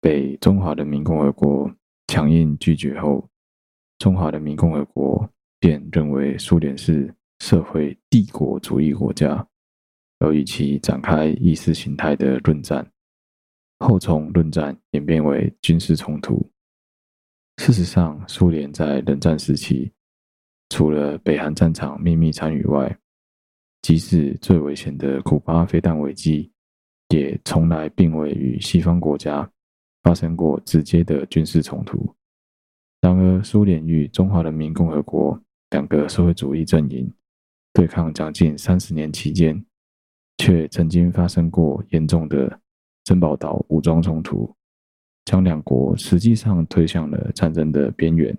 [0.01, 1.71] 被中华人民共和国
[2.07, 3.29] 强硬拒绝后，
[3.99, 5.29] 中华人民共和国
[5.59, 9.47] 便认为苏联是社会帝国主义国家。
[10.21, 12.85] 而与其展开意识形态的论战，
[13.79, 16.45] 后从论战演变为军事冲突。
[17.59, 19.93] 事实上，苏联在冷战时期，
[20.71, 22.99] 除了北韩战场秘密参与外，
[23.83, 26.51] 即使最危险的古巴飞弹危机，
[27.11, 29.49] 也从来并未与西方国家
[30.09, 32.15] 发生过直接的军事冲突。
[33.03, 35.39] 然而，苏联与中华人民共和国
[35.69, 37.13] 两个社会主义阵营
[37.75, 39.63] 对抗将近三十年期间，
[40.39, 42.59] 却曾经发生过严重的
[43.05, 44.51] 珍宝岛武装冲突，
[45.27, 48.35] 将两国实际上推向了战争的边缘。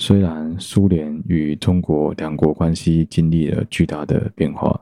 [0.00, 4.78] 虽然苏联与中国两国关系经历了巨大的变化，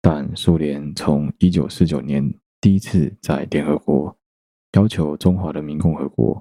[0.00, 4.16] 但苏联从一九四九年第一次在联合国
[4.78, 6.40] 要求中华人民共和国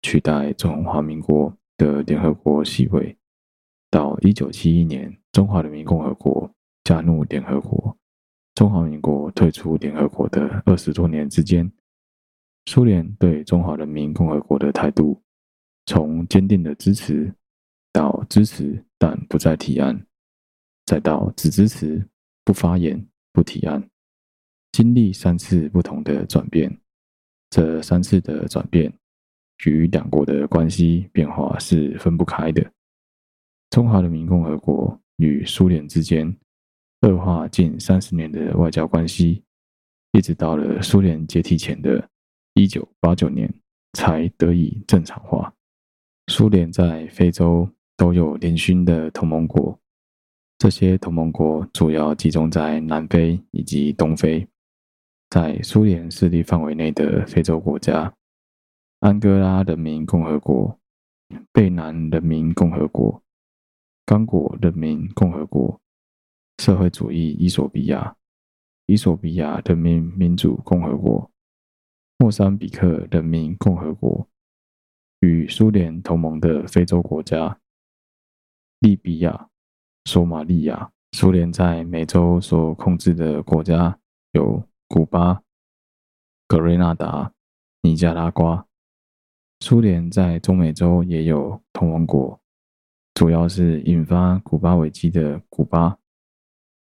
[0.00, 3.14] 取代中华民国的联合国席位，
[3.90, 6.50] 到一九七一年中华人民共和国
[6.84, 7.94] 加入联合国。
[8.54, 11.70] 中华民国退出联合国的二十多年之间，
[12.64, 15.22] 苏联对中华人民共和国的态度，
[15.84, 17.30] 从坚定的支持
[17.92, 20.06] 到支持但不再提案，
[20.86, 22.02] 再到只支持
[22.42, 23.86] 不发言不提案，
[24.72, 26.74] 经历三次不同的转变。
[27.50, 28.92] 这三次的转变
[29.64, 32.64] 与两国的关系变化是分不开的。
[33.70, 36.36] 中华人民共和国与苏联之间。
[37.02, 39.42] 恶化近三十年的外交关系，
[40.12, 42.08] 一直到了苏联解体前的
[42.54, 43.52] 一九八九年
[43.92, 45.52] 才得以正常化。
[46.28, 47.68] 苏联在非洲
[47.98, 49.78] 都有联军的同盟国，
[50.58, 54.44] 这些同盟国主要集中在南非以及东非。
[55.36, 58.10] 在苏联势力范围内的非洲国家，
[59.00, 60.80] 安哥拉人民共和国、
[61.52, 63.22] 贝南人民共和国、
[64.06, 65.78] 刚果人民共和国。
[66.56, 68.16] 社会主义伊索比亚、
[68.86, 71.30] 伊索比亚人民民主共和国、
[72.16, 74.26] 莫桑比克人民共和国，
[75.20, 77.58] 与苏联同盟的非洲国家，
[78.78, 79.50] 利比亚、
[80.06, 80.90] 索马利亚。
[81.12, 83.98] 苏联在美洲所控制的国家
[84.32, 85.42] 有古巴、
[86.46, 87.32] 格瑞纳达、
[87.82, 88.66] 尼加拉瓜。
[89.58, 92.40] 苏联在中美洲也有同盟国，
[93.12, 95.98] 主要是引发古巴危机的古巴。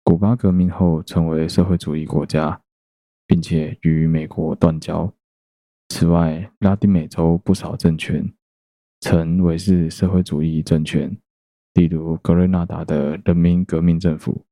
[0.03, 2.61] 古巴革命后成为社会主义国家，
[3.25, 5.11] 并且与美国断交。
[5.89, 8.31] 此外，拉丁美洲不少政权
[8.99, 11.17] 曾为是社会主义政权，
[11.73, 14.45] 例如格瑞纳达的人民革命政府、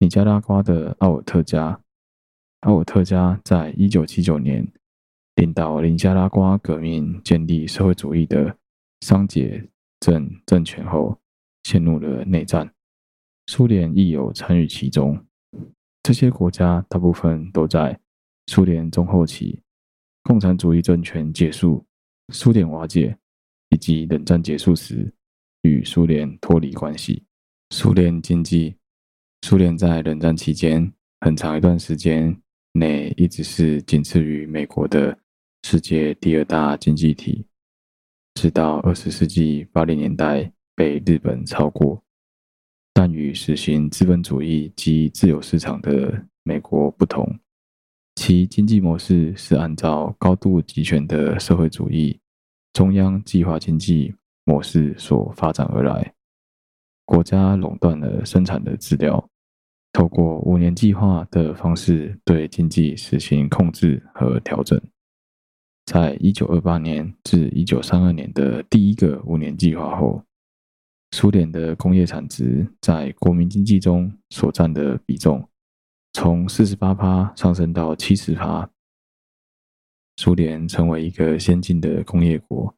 [0.00, 1.80] 尼加拉瓜的奥尔特加。
[2.62, 4.66] 奥尔特加在一九七九年
[5.36, 8.56] 领导林加拉瓜革命，建立社会主义的
[9.02, 9.68] 桑杰
[10.00, 11.20] 正政权后，
[11.62, 12.74] 陷入了内战。
[13.46, 15.24] 苏联亦有参与其中。
[16.02, 18.00] 这些国家大部分都在
[18.46, 19.62] 苏联中后期，
[20.24, 21.86] 共产主义政权结束、
[22.32, 23.16] 苏联瓦解
[23.68, 25.14] 以及冷战结束时，
[25.62, 27.24] 与苏联脱离关系。
[27.70, 28.74] 苏联经济，
[29.42, 32.36] 苏联在冷战期间很长一段时间
[32.72, 35.18] 内一直是仅次于美国的
[35.62, 37.46] 世界第二大经济体，
[38.34, 42.02] 直到二十世纪八零年代被日本超过。
[42.92, 47.38] 但与实行资本主义及自由市场的美国不同，
[48.16, 52.18] 其经济模式是按照高度集权的社会主义
[52.72, 54.12] 中央计划经济
[54.44, 56.12] 模式所发展而来。
[57.04, 59.30] 国家垄断了生产的资料，
[59.92, 64.80] 透过五年计划的方式对经济实行控制和调整。
[65.86, 70.22] 在一九二八年至一九三二年的第一个五年计划后，
[71.12, 75.48] 苏联的工业产值在国民经济中所占的比重，
[76.12, 78.68] 从四十八趴上升到七十趴。
[80.18, 82.74] 苏联成为一个先进的工业国，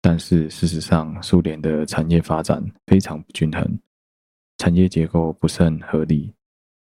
[0.00, 3.78] 但是事实上，苏联的产业发展非常不均衡，
[4.60, 6.34] 产业结构不甚合理。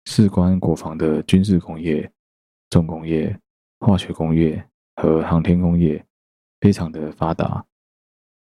[0.05, 2.13] 事关国防的军事工业、
[2.69, 3.35] 重工业、
[3.81, 4.63] 化学工业
[4.97, 6.05] 和航天工业，
[6.61, 7.65] 非常的发达。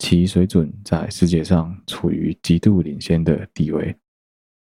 [0.00, 3.96] 其水准在世界上处于极度领先的地位，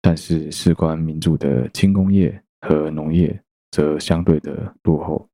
[0.02, 5.26] 但是事关民主的轻工业和农业则相对的落后。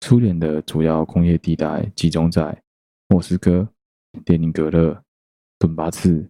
[0.00, 2.60] 苏联的主要工业地带集中在
[3.06, 3.68] 莫斯科、
[4.24, 5.00] 列宁格勒、
[5.60, 6.28] 顿巴斯、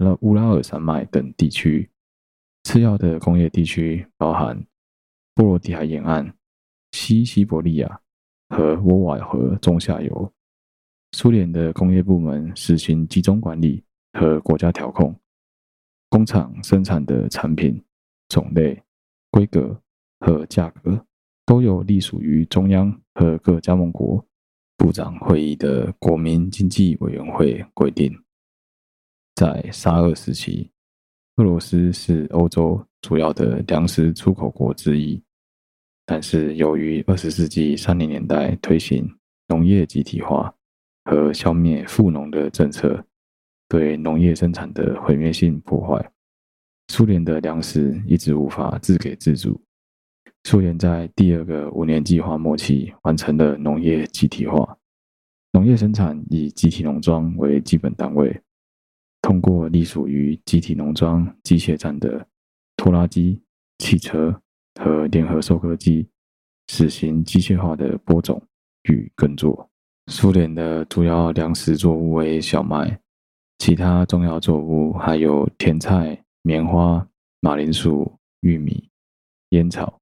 [0.00, 1.88] 和乌拉尔山脉等地区。
[2.64, 4.58] 次要的工业地区包含
[5.34, 6.34] 波罗的海沿岸、
[6.92, 8.00] 西西伯利亚
[8.48, 10.32] 和沃瓦河中下游。
[11.12, 13.84] 苏联的工业部门实行集中管理
[14.14, 15.14] 和国家调控，
[16.08, 17.82] 工厂生产的产品
[18.28, 18.82] 种类、
[19.30, 19.78] 规格
[20.20, 21.04] 和价格
[21.44, 24.24] 都有隶属于中央和各加盟国
[24.78, 28.10] 部长会议的国民经济委员会规定。
[29.40, 30.70] 在沙俄时期，
[31.36, 35.18] 俄罗斯是欧洲主要的粮食出口国之一，
[36.04, 39.10] 但是由于二十世纪三零年代推行
[39.48, 40.54] 农业集体化。
[41.06, 43.02] 和消灭富农的政策
[43.66, 46.12] 对农业生产的毁灭性破坏，
[46.88, 49.58] 苏联的粮食一直无法自给自足。
[50.44, 54.76] 苏联在第二个五年计划末期完成了农业集体化，
[55.52, 58.38] 农业生产以集体农庄为基本单位，
[59.22, 62.26] 通过隶属于集体农庄机械站的
[62.76, 63.40] 拖拉机、
[63.78, 64.40] 汽车
[64.80, 66.08] 和联合收割机，
[66.68, 68.42] 实行机械化的播种
[68.84, 69.68] 与耕作。
[70.10, 73.00] 苏联的主要粮食作物为小麦，
[73.58, 77.06] 其他重要作物还有甜菜、棉花、
[77.40, 78.10] 马铃薯、
[78.40, 78.88] 玉米、
[79.50, 80.00] 烟草。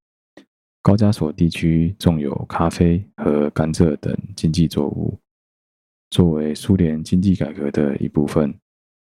[0.80, 5.18] 高加索地区种有咖啡和甘蔗等经济作物。
[6.08, 8.54] 作为苏联经济改革的一部分，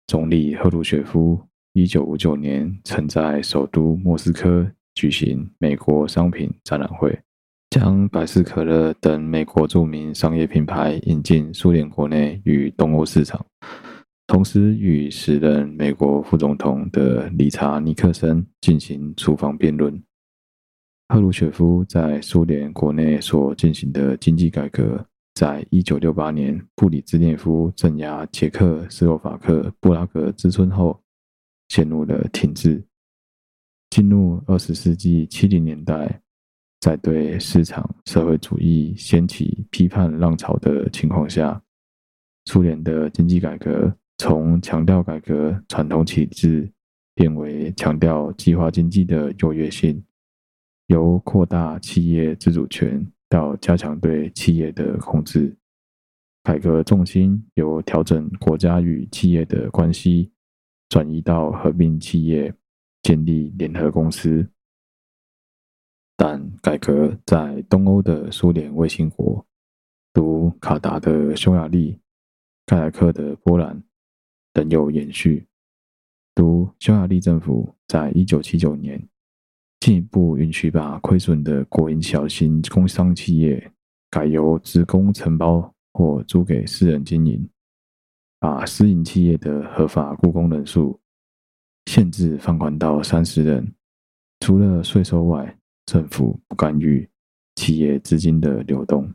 [0.08, 1.39] 总理赫鲁雪夫
[1.74, 7.18] 一九五九年曾在首都莫斯科举行美国商品展览会。
[7.70, 13.43] 将百事可乐等美国著名商业品牌引进苏联国内与东欧市场，
[14.28, 19.99] 同时与时任美国副总统的理查尼克森进行厨房辩论。
[21.08, 25.04] 赫鲁雪夫在苏联国内所进行的经济改革，
[25.34, 31.02] 在一九六八年布里兹涅夫镇压捷克斯洛伐克布拉格之春后，
[31.70, 32.84] 陷入了停滞。
[33.90, 36.20] 进入二十世纪七零年代。
[36.80, 41.64] 在对市场社会主义掀起批判浪潮的情况下，
[42.44, 46.70] 苏联的经济改革从强调改革传统体制，
[47.16, 50.04] 变为强调计划经济的优越性，
[50.88, 55.56] 由扩大企业自主权要加强对企业的控制。
[56.44, 60.32] 改革重心由调整国家与企业的关系，
[60.90, 62.54] 转移到合并企业，
[63.02, 64.48] 建立联合公司。
[66.16, 69.46] 但改革在东欧的苏联卫星国，
[70.14, 72.00] 如卡达的匈牙利、
[72.66, 73.82] 盖莱克的波兰，
[74.54, 75.48] 仍有延续。
[76.36, 79.08] 如匈牙利政府在一九七九年
[79.84, 83.70] 进一步允许把亏损的国营小型工商企业
[84.10, 87.46] 改由职工承包或租给私人经营，
[88.40, 90.98] 把私营企业的合法雇工人数
[91.88, 93.74] 限制放宽到三十人，
[94.40, 95.54] 除了税收外。
[95.86, 97.06] 政府不干预
[97.56, 99.14] 企业资金的流动，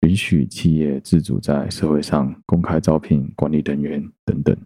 [0.00, 4.58] 允许企业自主在社会上公开招聘管理人员等等。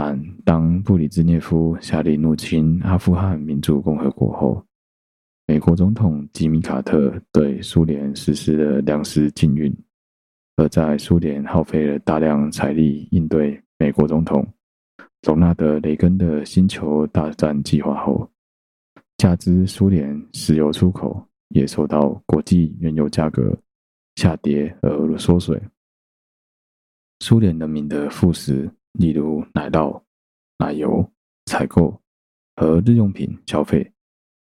[0.00, 4.64] 但当布里兹涅夫下令入侵阿富汗民主共和国后，
[5.44, 9.76] 美国总统吉米·卡特对苏联实施了粮食禁运。
[10.54, 14.46] 而在苏联耗费了大量财力应对美国总统
[15.26, 18.30] 罗纳德·雷根的星球大战计划后，
[19.16, 23.52] 加之苏联石油出口也受到国际原油价格
[24.14, 25.60] 下跌而缩水，
[27.18, 30.02] 苏联人民的副食例如奶酪、
[30.58, 31.10] 奶油
[31.46, 32.00] 采购
[32.56, 33.92] 和日用品消费，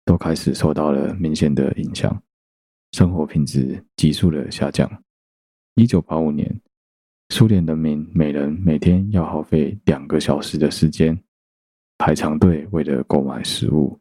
[0.04, 2.22] 都开始受到了明显的影响，
[2.92, 5.02] 生活品质急速的下降。
[5.74, 6.60] 一九八五年，
[7.30, 11.18] 苏联人民每人每天要耗费两个小时的时间
[11.98, 13.98] 排长队，为了购买食物。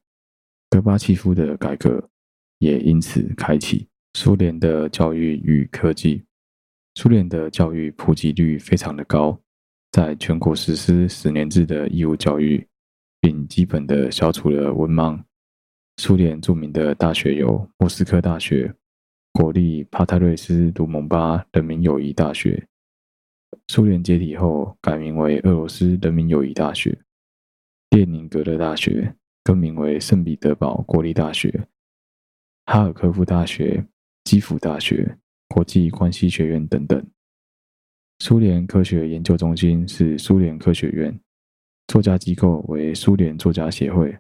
[0.70, 2.10] 戈巴契夫的改革
[2.58, 3.88] 也因此开启。
[4.16, 6.24] 苏联的教育与科技，
[6.94, 9.40] 苏联的教育普及率非常的高，
[9.94, 12.68] 在全国实施十年制的义务教育，
[13.22, 15.24] 并基本的消除了文盲。
[15.98, 18.74] 苏联著名的大学有莫斯科大学、
[19.32, 22.68] 国立帕特瑞斯卢蒙巴人民友谊大学。
[23.68, 27.00] 苏联解体后改名为俄罗斯人民友谊大学。
[27.92, 29.16] 列宁格勒大学。
[29.46, 31.68] 更名为圣彼得堡国立大学、
[32.66, 33.86] 哈尔科夫大学、
[34.24, 35.18] 基辅大学、
[35.50, 37.06] 国际关系学院等等。
[38.20, 41.18] 苏联科学研究中心是苏联科学院，
[41.88, 44.18] 作家机构为苏联作家协会，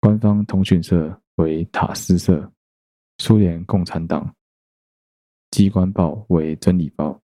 [0.00, 2.50] 官方通讯社为塔斯社，
[3.18, 4.32] 苏联共产党
[5.50, 7.20] 机关报为真理报，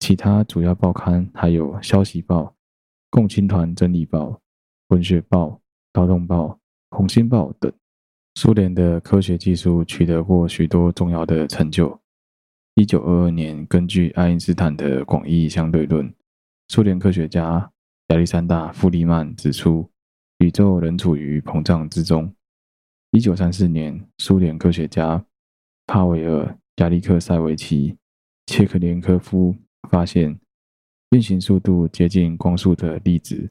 [0.00, 2.54] 其他主要报刊还有消息报、
[3.10, 4.40] 共青团真理报、
[4.88, 5.60] 文学报、
[5.94, 6.58] 劳动报。
[6.96, 7.70] 《红星报》等，
[8.36, 12.00] 苏联的科学技术取得过许多重要的成就。
[12.78, 16.14] 一九二二年，根据爱因斯坦的广义相对论，
[16.68, 17.68] 苏联科学家
[18.06, 19.90] 亚历山大·弗里曼指出，
[20.38, 22.32] 宇宙仍处于膨胀之中。
[23.10, 25.24] 一九三四年，苏联科学家
[25.88, 26.44] 帕维尔·
[26.76, 27.90] 亚历克塞维奇·
[28.46, 29.52] 切克连科夫
[29.90, 30.38] 发现，
[31.10, 33.50] 运行速度接近光速的粒子。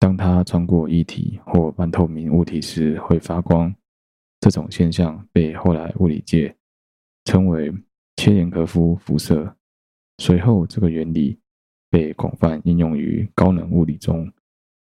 [0.00, 3.72] 当它穿过液体或半透明物体时，会发光。
[4.40, 6.52] 这种现象被后来物理界
[7.26, 7.72] 称为
[8.16, 9.54] 切连科夫辐射。
[10.18, 11.38] 随后，这个原理
[11.90, 14.30] 被广泛应用于高能物理中，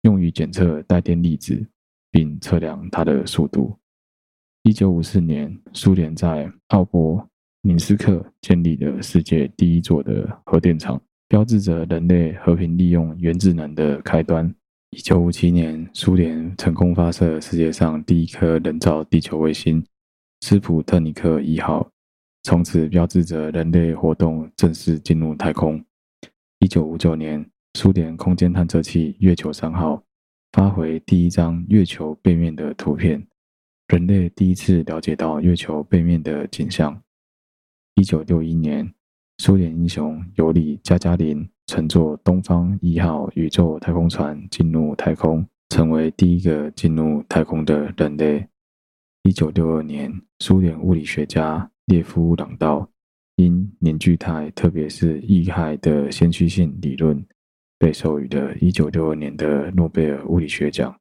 [0.01, 1.63] 用于检测带电粒子，
[2.11, 3.77] 并测量它的速度。
[4.63, 7.27] 一九五四年，苏联在奥博
[7.61, 14.53] 明斯克建立了世界第一座的核电厂，标志着人类和平利用原子能的开端。
[14.89, 19.83] 一九五七年，苏联成功发射世界上第一颗人造地球卫星
[20.41, 21.89] “斯普特尼克一号”，
[22.43, 25.83] 从此标志着人类活动正式进入太空。
[26.59, 30.03] 一九五九年，苏联空间探测器“月球三号”
[30.51, 33.25] 发回第一张月球背面的图片，
[33.87, 37.01] 人类第一次了解到月球背面的景象。
[37.95, 38.91] 一九六一年，
[39.37, 41.47] 苏联英雄尤里·加加林。
[41.67, 48.45] 乘坐东方一号宇宙太空船进入太空，成为第一个进入太空的人类。
[49.23, 52.89] 一九六二年，苏联物理学家列夫·朗道
[53.35, 57.21] 因凝聚态，特别是液氦的先驱性理论，
[57.77, 60.97] 被授予了一九六二年的诺贝尔物理学奖。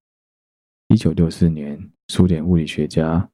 [0.89, 3.31] 一九六四年，苏联物理学家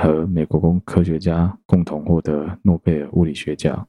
[0.00, 3.84] 和美国工科学家共同获得诺贝尔物理学奖。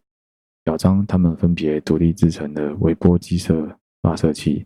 [0.63, 4.65] 表彰他们分别独立制成的微波激射发射器，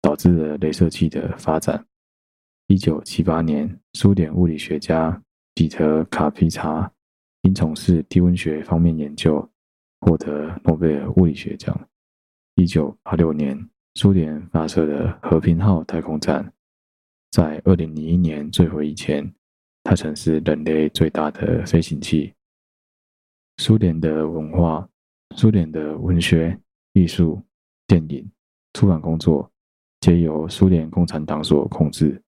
[0.00, 1.84] 导致了镭射器的发展。
[2.68, 5.20] 一九七八年，苏联物理学家
[5.52, 6.88] 彼得卡皮查
[7.42, 9.48] 因从事低温学方面研究，
[10.00, 11.88] 获得诺贝尔物理学奖。
[12.54, 16.52] 一九八六年，苏联发射了和平号太空站，
[17.30, 19.32] 在二零零一年坠毁以前，
[19.82, 22.34] 它曾是人类最大的飞行器。
[23.58, 24.86] 苏联的文化。
[25.36, 26.58] 苏联的文学、
[26.92, 27.40] 艺术、
[27.86, 28.28] 电影、
[28.72, 29.48] 出版工作
[30.00, 32.20] 皆由苏联共产党所控制，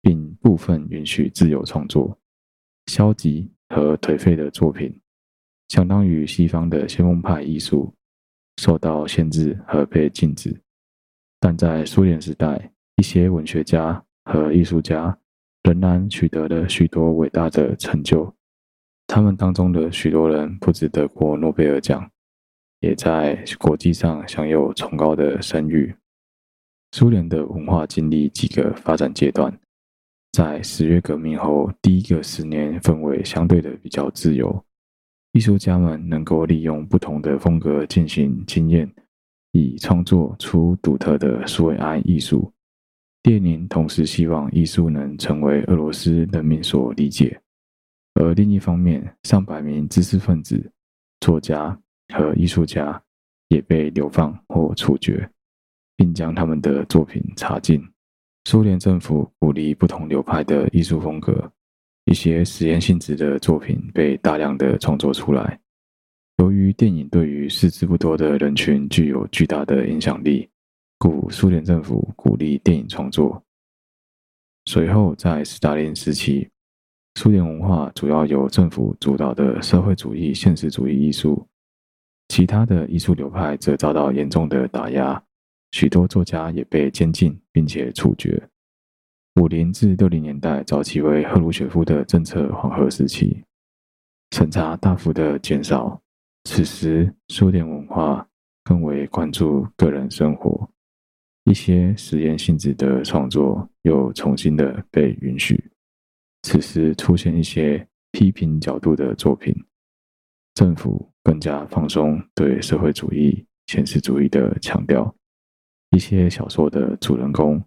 [0.00, 2.18] 并部分允许自由创作。
[2.86, 5.00] 消极和颓废的作品，
[5.68, 7.94] 相当于西方的先锋派艺术，
[8.58, 10.60] 受到限制和被禁止。
[11.40, 15.18] 但在苏联时代，一些文学家和艺术家
[15.62, 18.34] 仍然取得了许多伟大的成就。
[19.06, 22.10] 他们当中的许多人不只得过诺贝尔奖。
[22.80, 25.94] 也在国际上享有崇高的声誉。
[26.92, 29.60] 苏联的文化经历几个发展阶段，
[30.32, 34.64] 在十月革命后第一个十年，氛围相对的比较自由，
[35.32, 38.90] 艺术家们能够利用不同的风格进行经验，
[39.52, 42.52] 以创作出独特的苏维埃艺术。
[43.24, 47.40] 列宁同时希望艺术能成为俄罗斯人民所理解，
[48.14, 50.70] 而另一方面，上百名知识分子、
[51.20, 51.78] 作家。
[52.12, 53.00] 和艺术家
[53.50, 55.30] 也被流放或处决，
[55.96, 57.80] 并将他们的作品查禁。
[58.44, 61.50] 苏联政府鼓励不同流派的艺术风格，
[62.06, 65.60] 一些实验性质的作品被大量的创作出来。
[66.38, 70.48] 由于电影对于识字不多的人群具有巨大的影响力，
[70.98, 73.42] 故苏联政府鼓励电影创作。
[74.64, 76.48] 随后，在斯大林时期，
[77.16, 81.46] 苏联文化主要由政府主导的社会主义现实主义艺术，
[82.28, 85.22] 其他的艺术流派则遭到严重的打压，
[85.72, 88.48] 许多作家也被监禁并且处决。
[89.40, 93.42] 五零至六零年代早期为赫鲁雪夫的政策缓和时期，
[94.32, 96.02] 审查大幅的减少，
[96.44, 98.26] 此时苏联文化
[98.64, 100.68] 更为关注个人生活。
[101.44, 105.70] 一些实验性质的创作又重新的被允许。
[106.42, 109.54] 此时出现一些批评角度的作品，
[110.54, 115.14] 政府更加放松对社会主义现实主义的强调。
[115.90, 117.62] 一些小说的主人公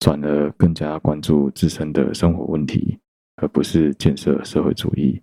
[0.00, 2.98] 转而更加关注自身的生活问题，
[3.36, 5.20] 而不是建设社会主义。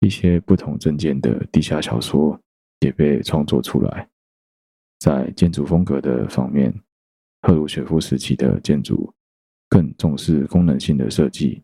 [0.00, 2.40] 一些不同政见的地下小说
[2.80, 4.08] 也被创作出来。
[5.00, 6.72] 在建筑风格的方面，
[7.42, 9.12] 赫鲁雪夫时期的建筑
[9.68, 11.62] 更重视功能性的设计，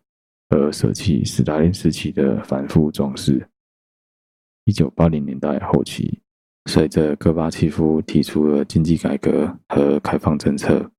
[0.49, 3.49] 而舍弃斯大林时期的繁复装饰。
[4.65, 6.21] 一九八零年代后期，
[6.67, 10.91] 随着戈巴契夫提出了经济改革和开放政策，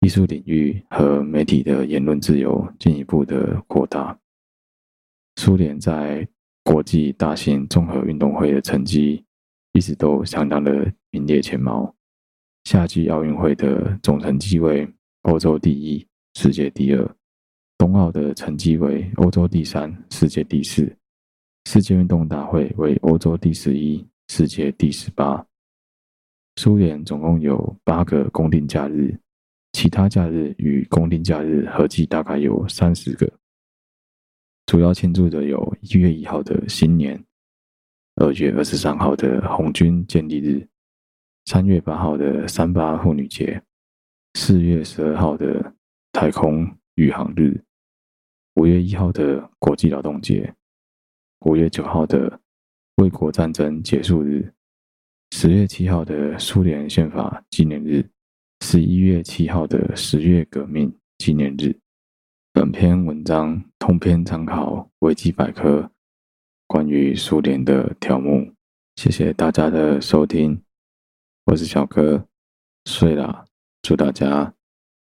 [0.00, 4.18] 艺术领域和媒体的言论自由进一步的扩大。
[5.36, 6.26] 苏联在
[6.64, 9.22] 国际大型综合运动会的成绩
[9.72, 11.94] 一直都相当的名列前茅。
[12.64, 14.88] 夏季奥运会的总成绩为
[15.22, 16.04] 欧洲第一、
[16.34, 17.06] 世界第二；
[17.78, 20.84] 冬奥的成绩为欧洲第三、世界第四；
[21.66, 25.44] 世界运动大会为欧洲第十一、世界第十八。
[26.54, 29.18] 苏联总共有八个公定假日，
[29.72, 33.28] 其他假日与公定假日合计大概有三十个。
[34.66, 37.20] 主要庆祝的有一月一号的新年，
[38.14, 40.64] 二月二十三号的红军建立日。
[41.46, 43.60] 三月八号的三八妇女节，
[44.34, 45.74] 四月十二号的
[46.12, 47.60] 太空宇航日，
[48.54, 50.54] 五月一号的国际劳动节，
[51.40, 52.39] 五月九号的
[53.00, 54.52] 卫国战争结束日，
[55.30, 58.06] 十月七号的苏联宪法纪念日，
[58.60, 61.74] 十一月七号的十月革命纪念日。
[62.52, 65.90] 本篇文章通篇参考维基百科
[66.66, 68.52] 关于苏联的条目。
[68.96, 70.62] 谢谢大家的收听。
[71.46, 72.28] 我是小哥，
[72.84, 73.46] 睡了，
[73.80, 74.52] 祝大家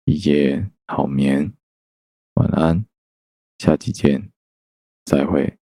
[0.04, 1.54] 一夜好眠，
[2.34, 2.86] 晚安，
[3.58, 4.30] 下期见，
[5.06, 5.58] 再会。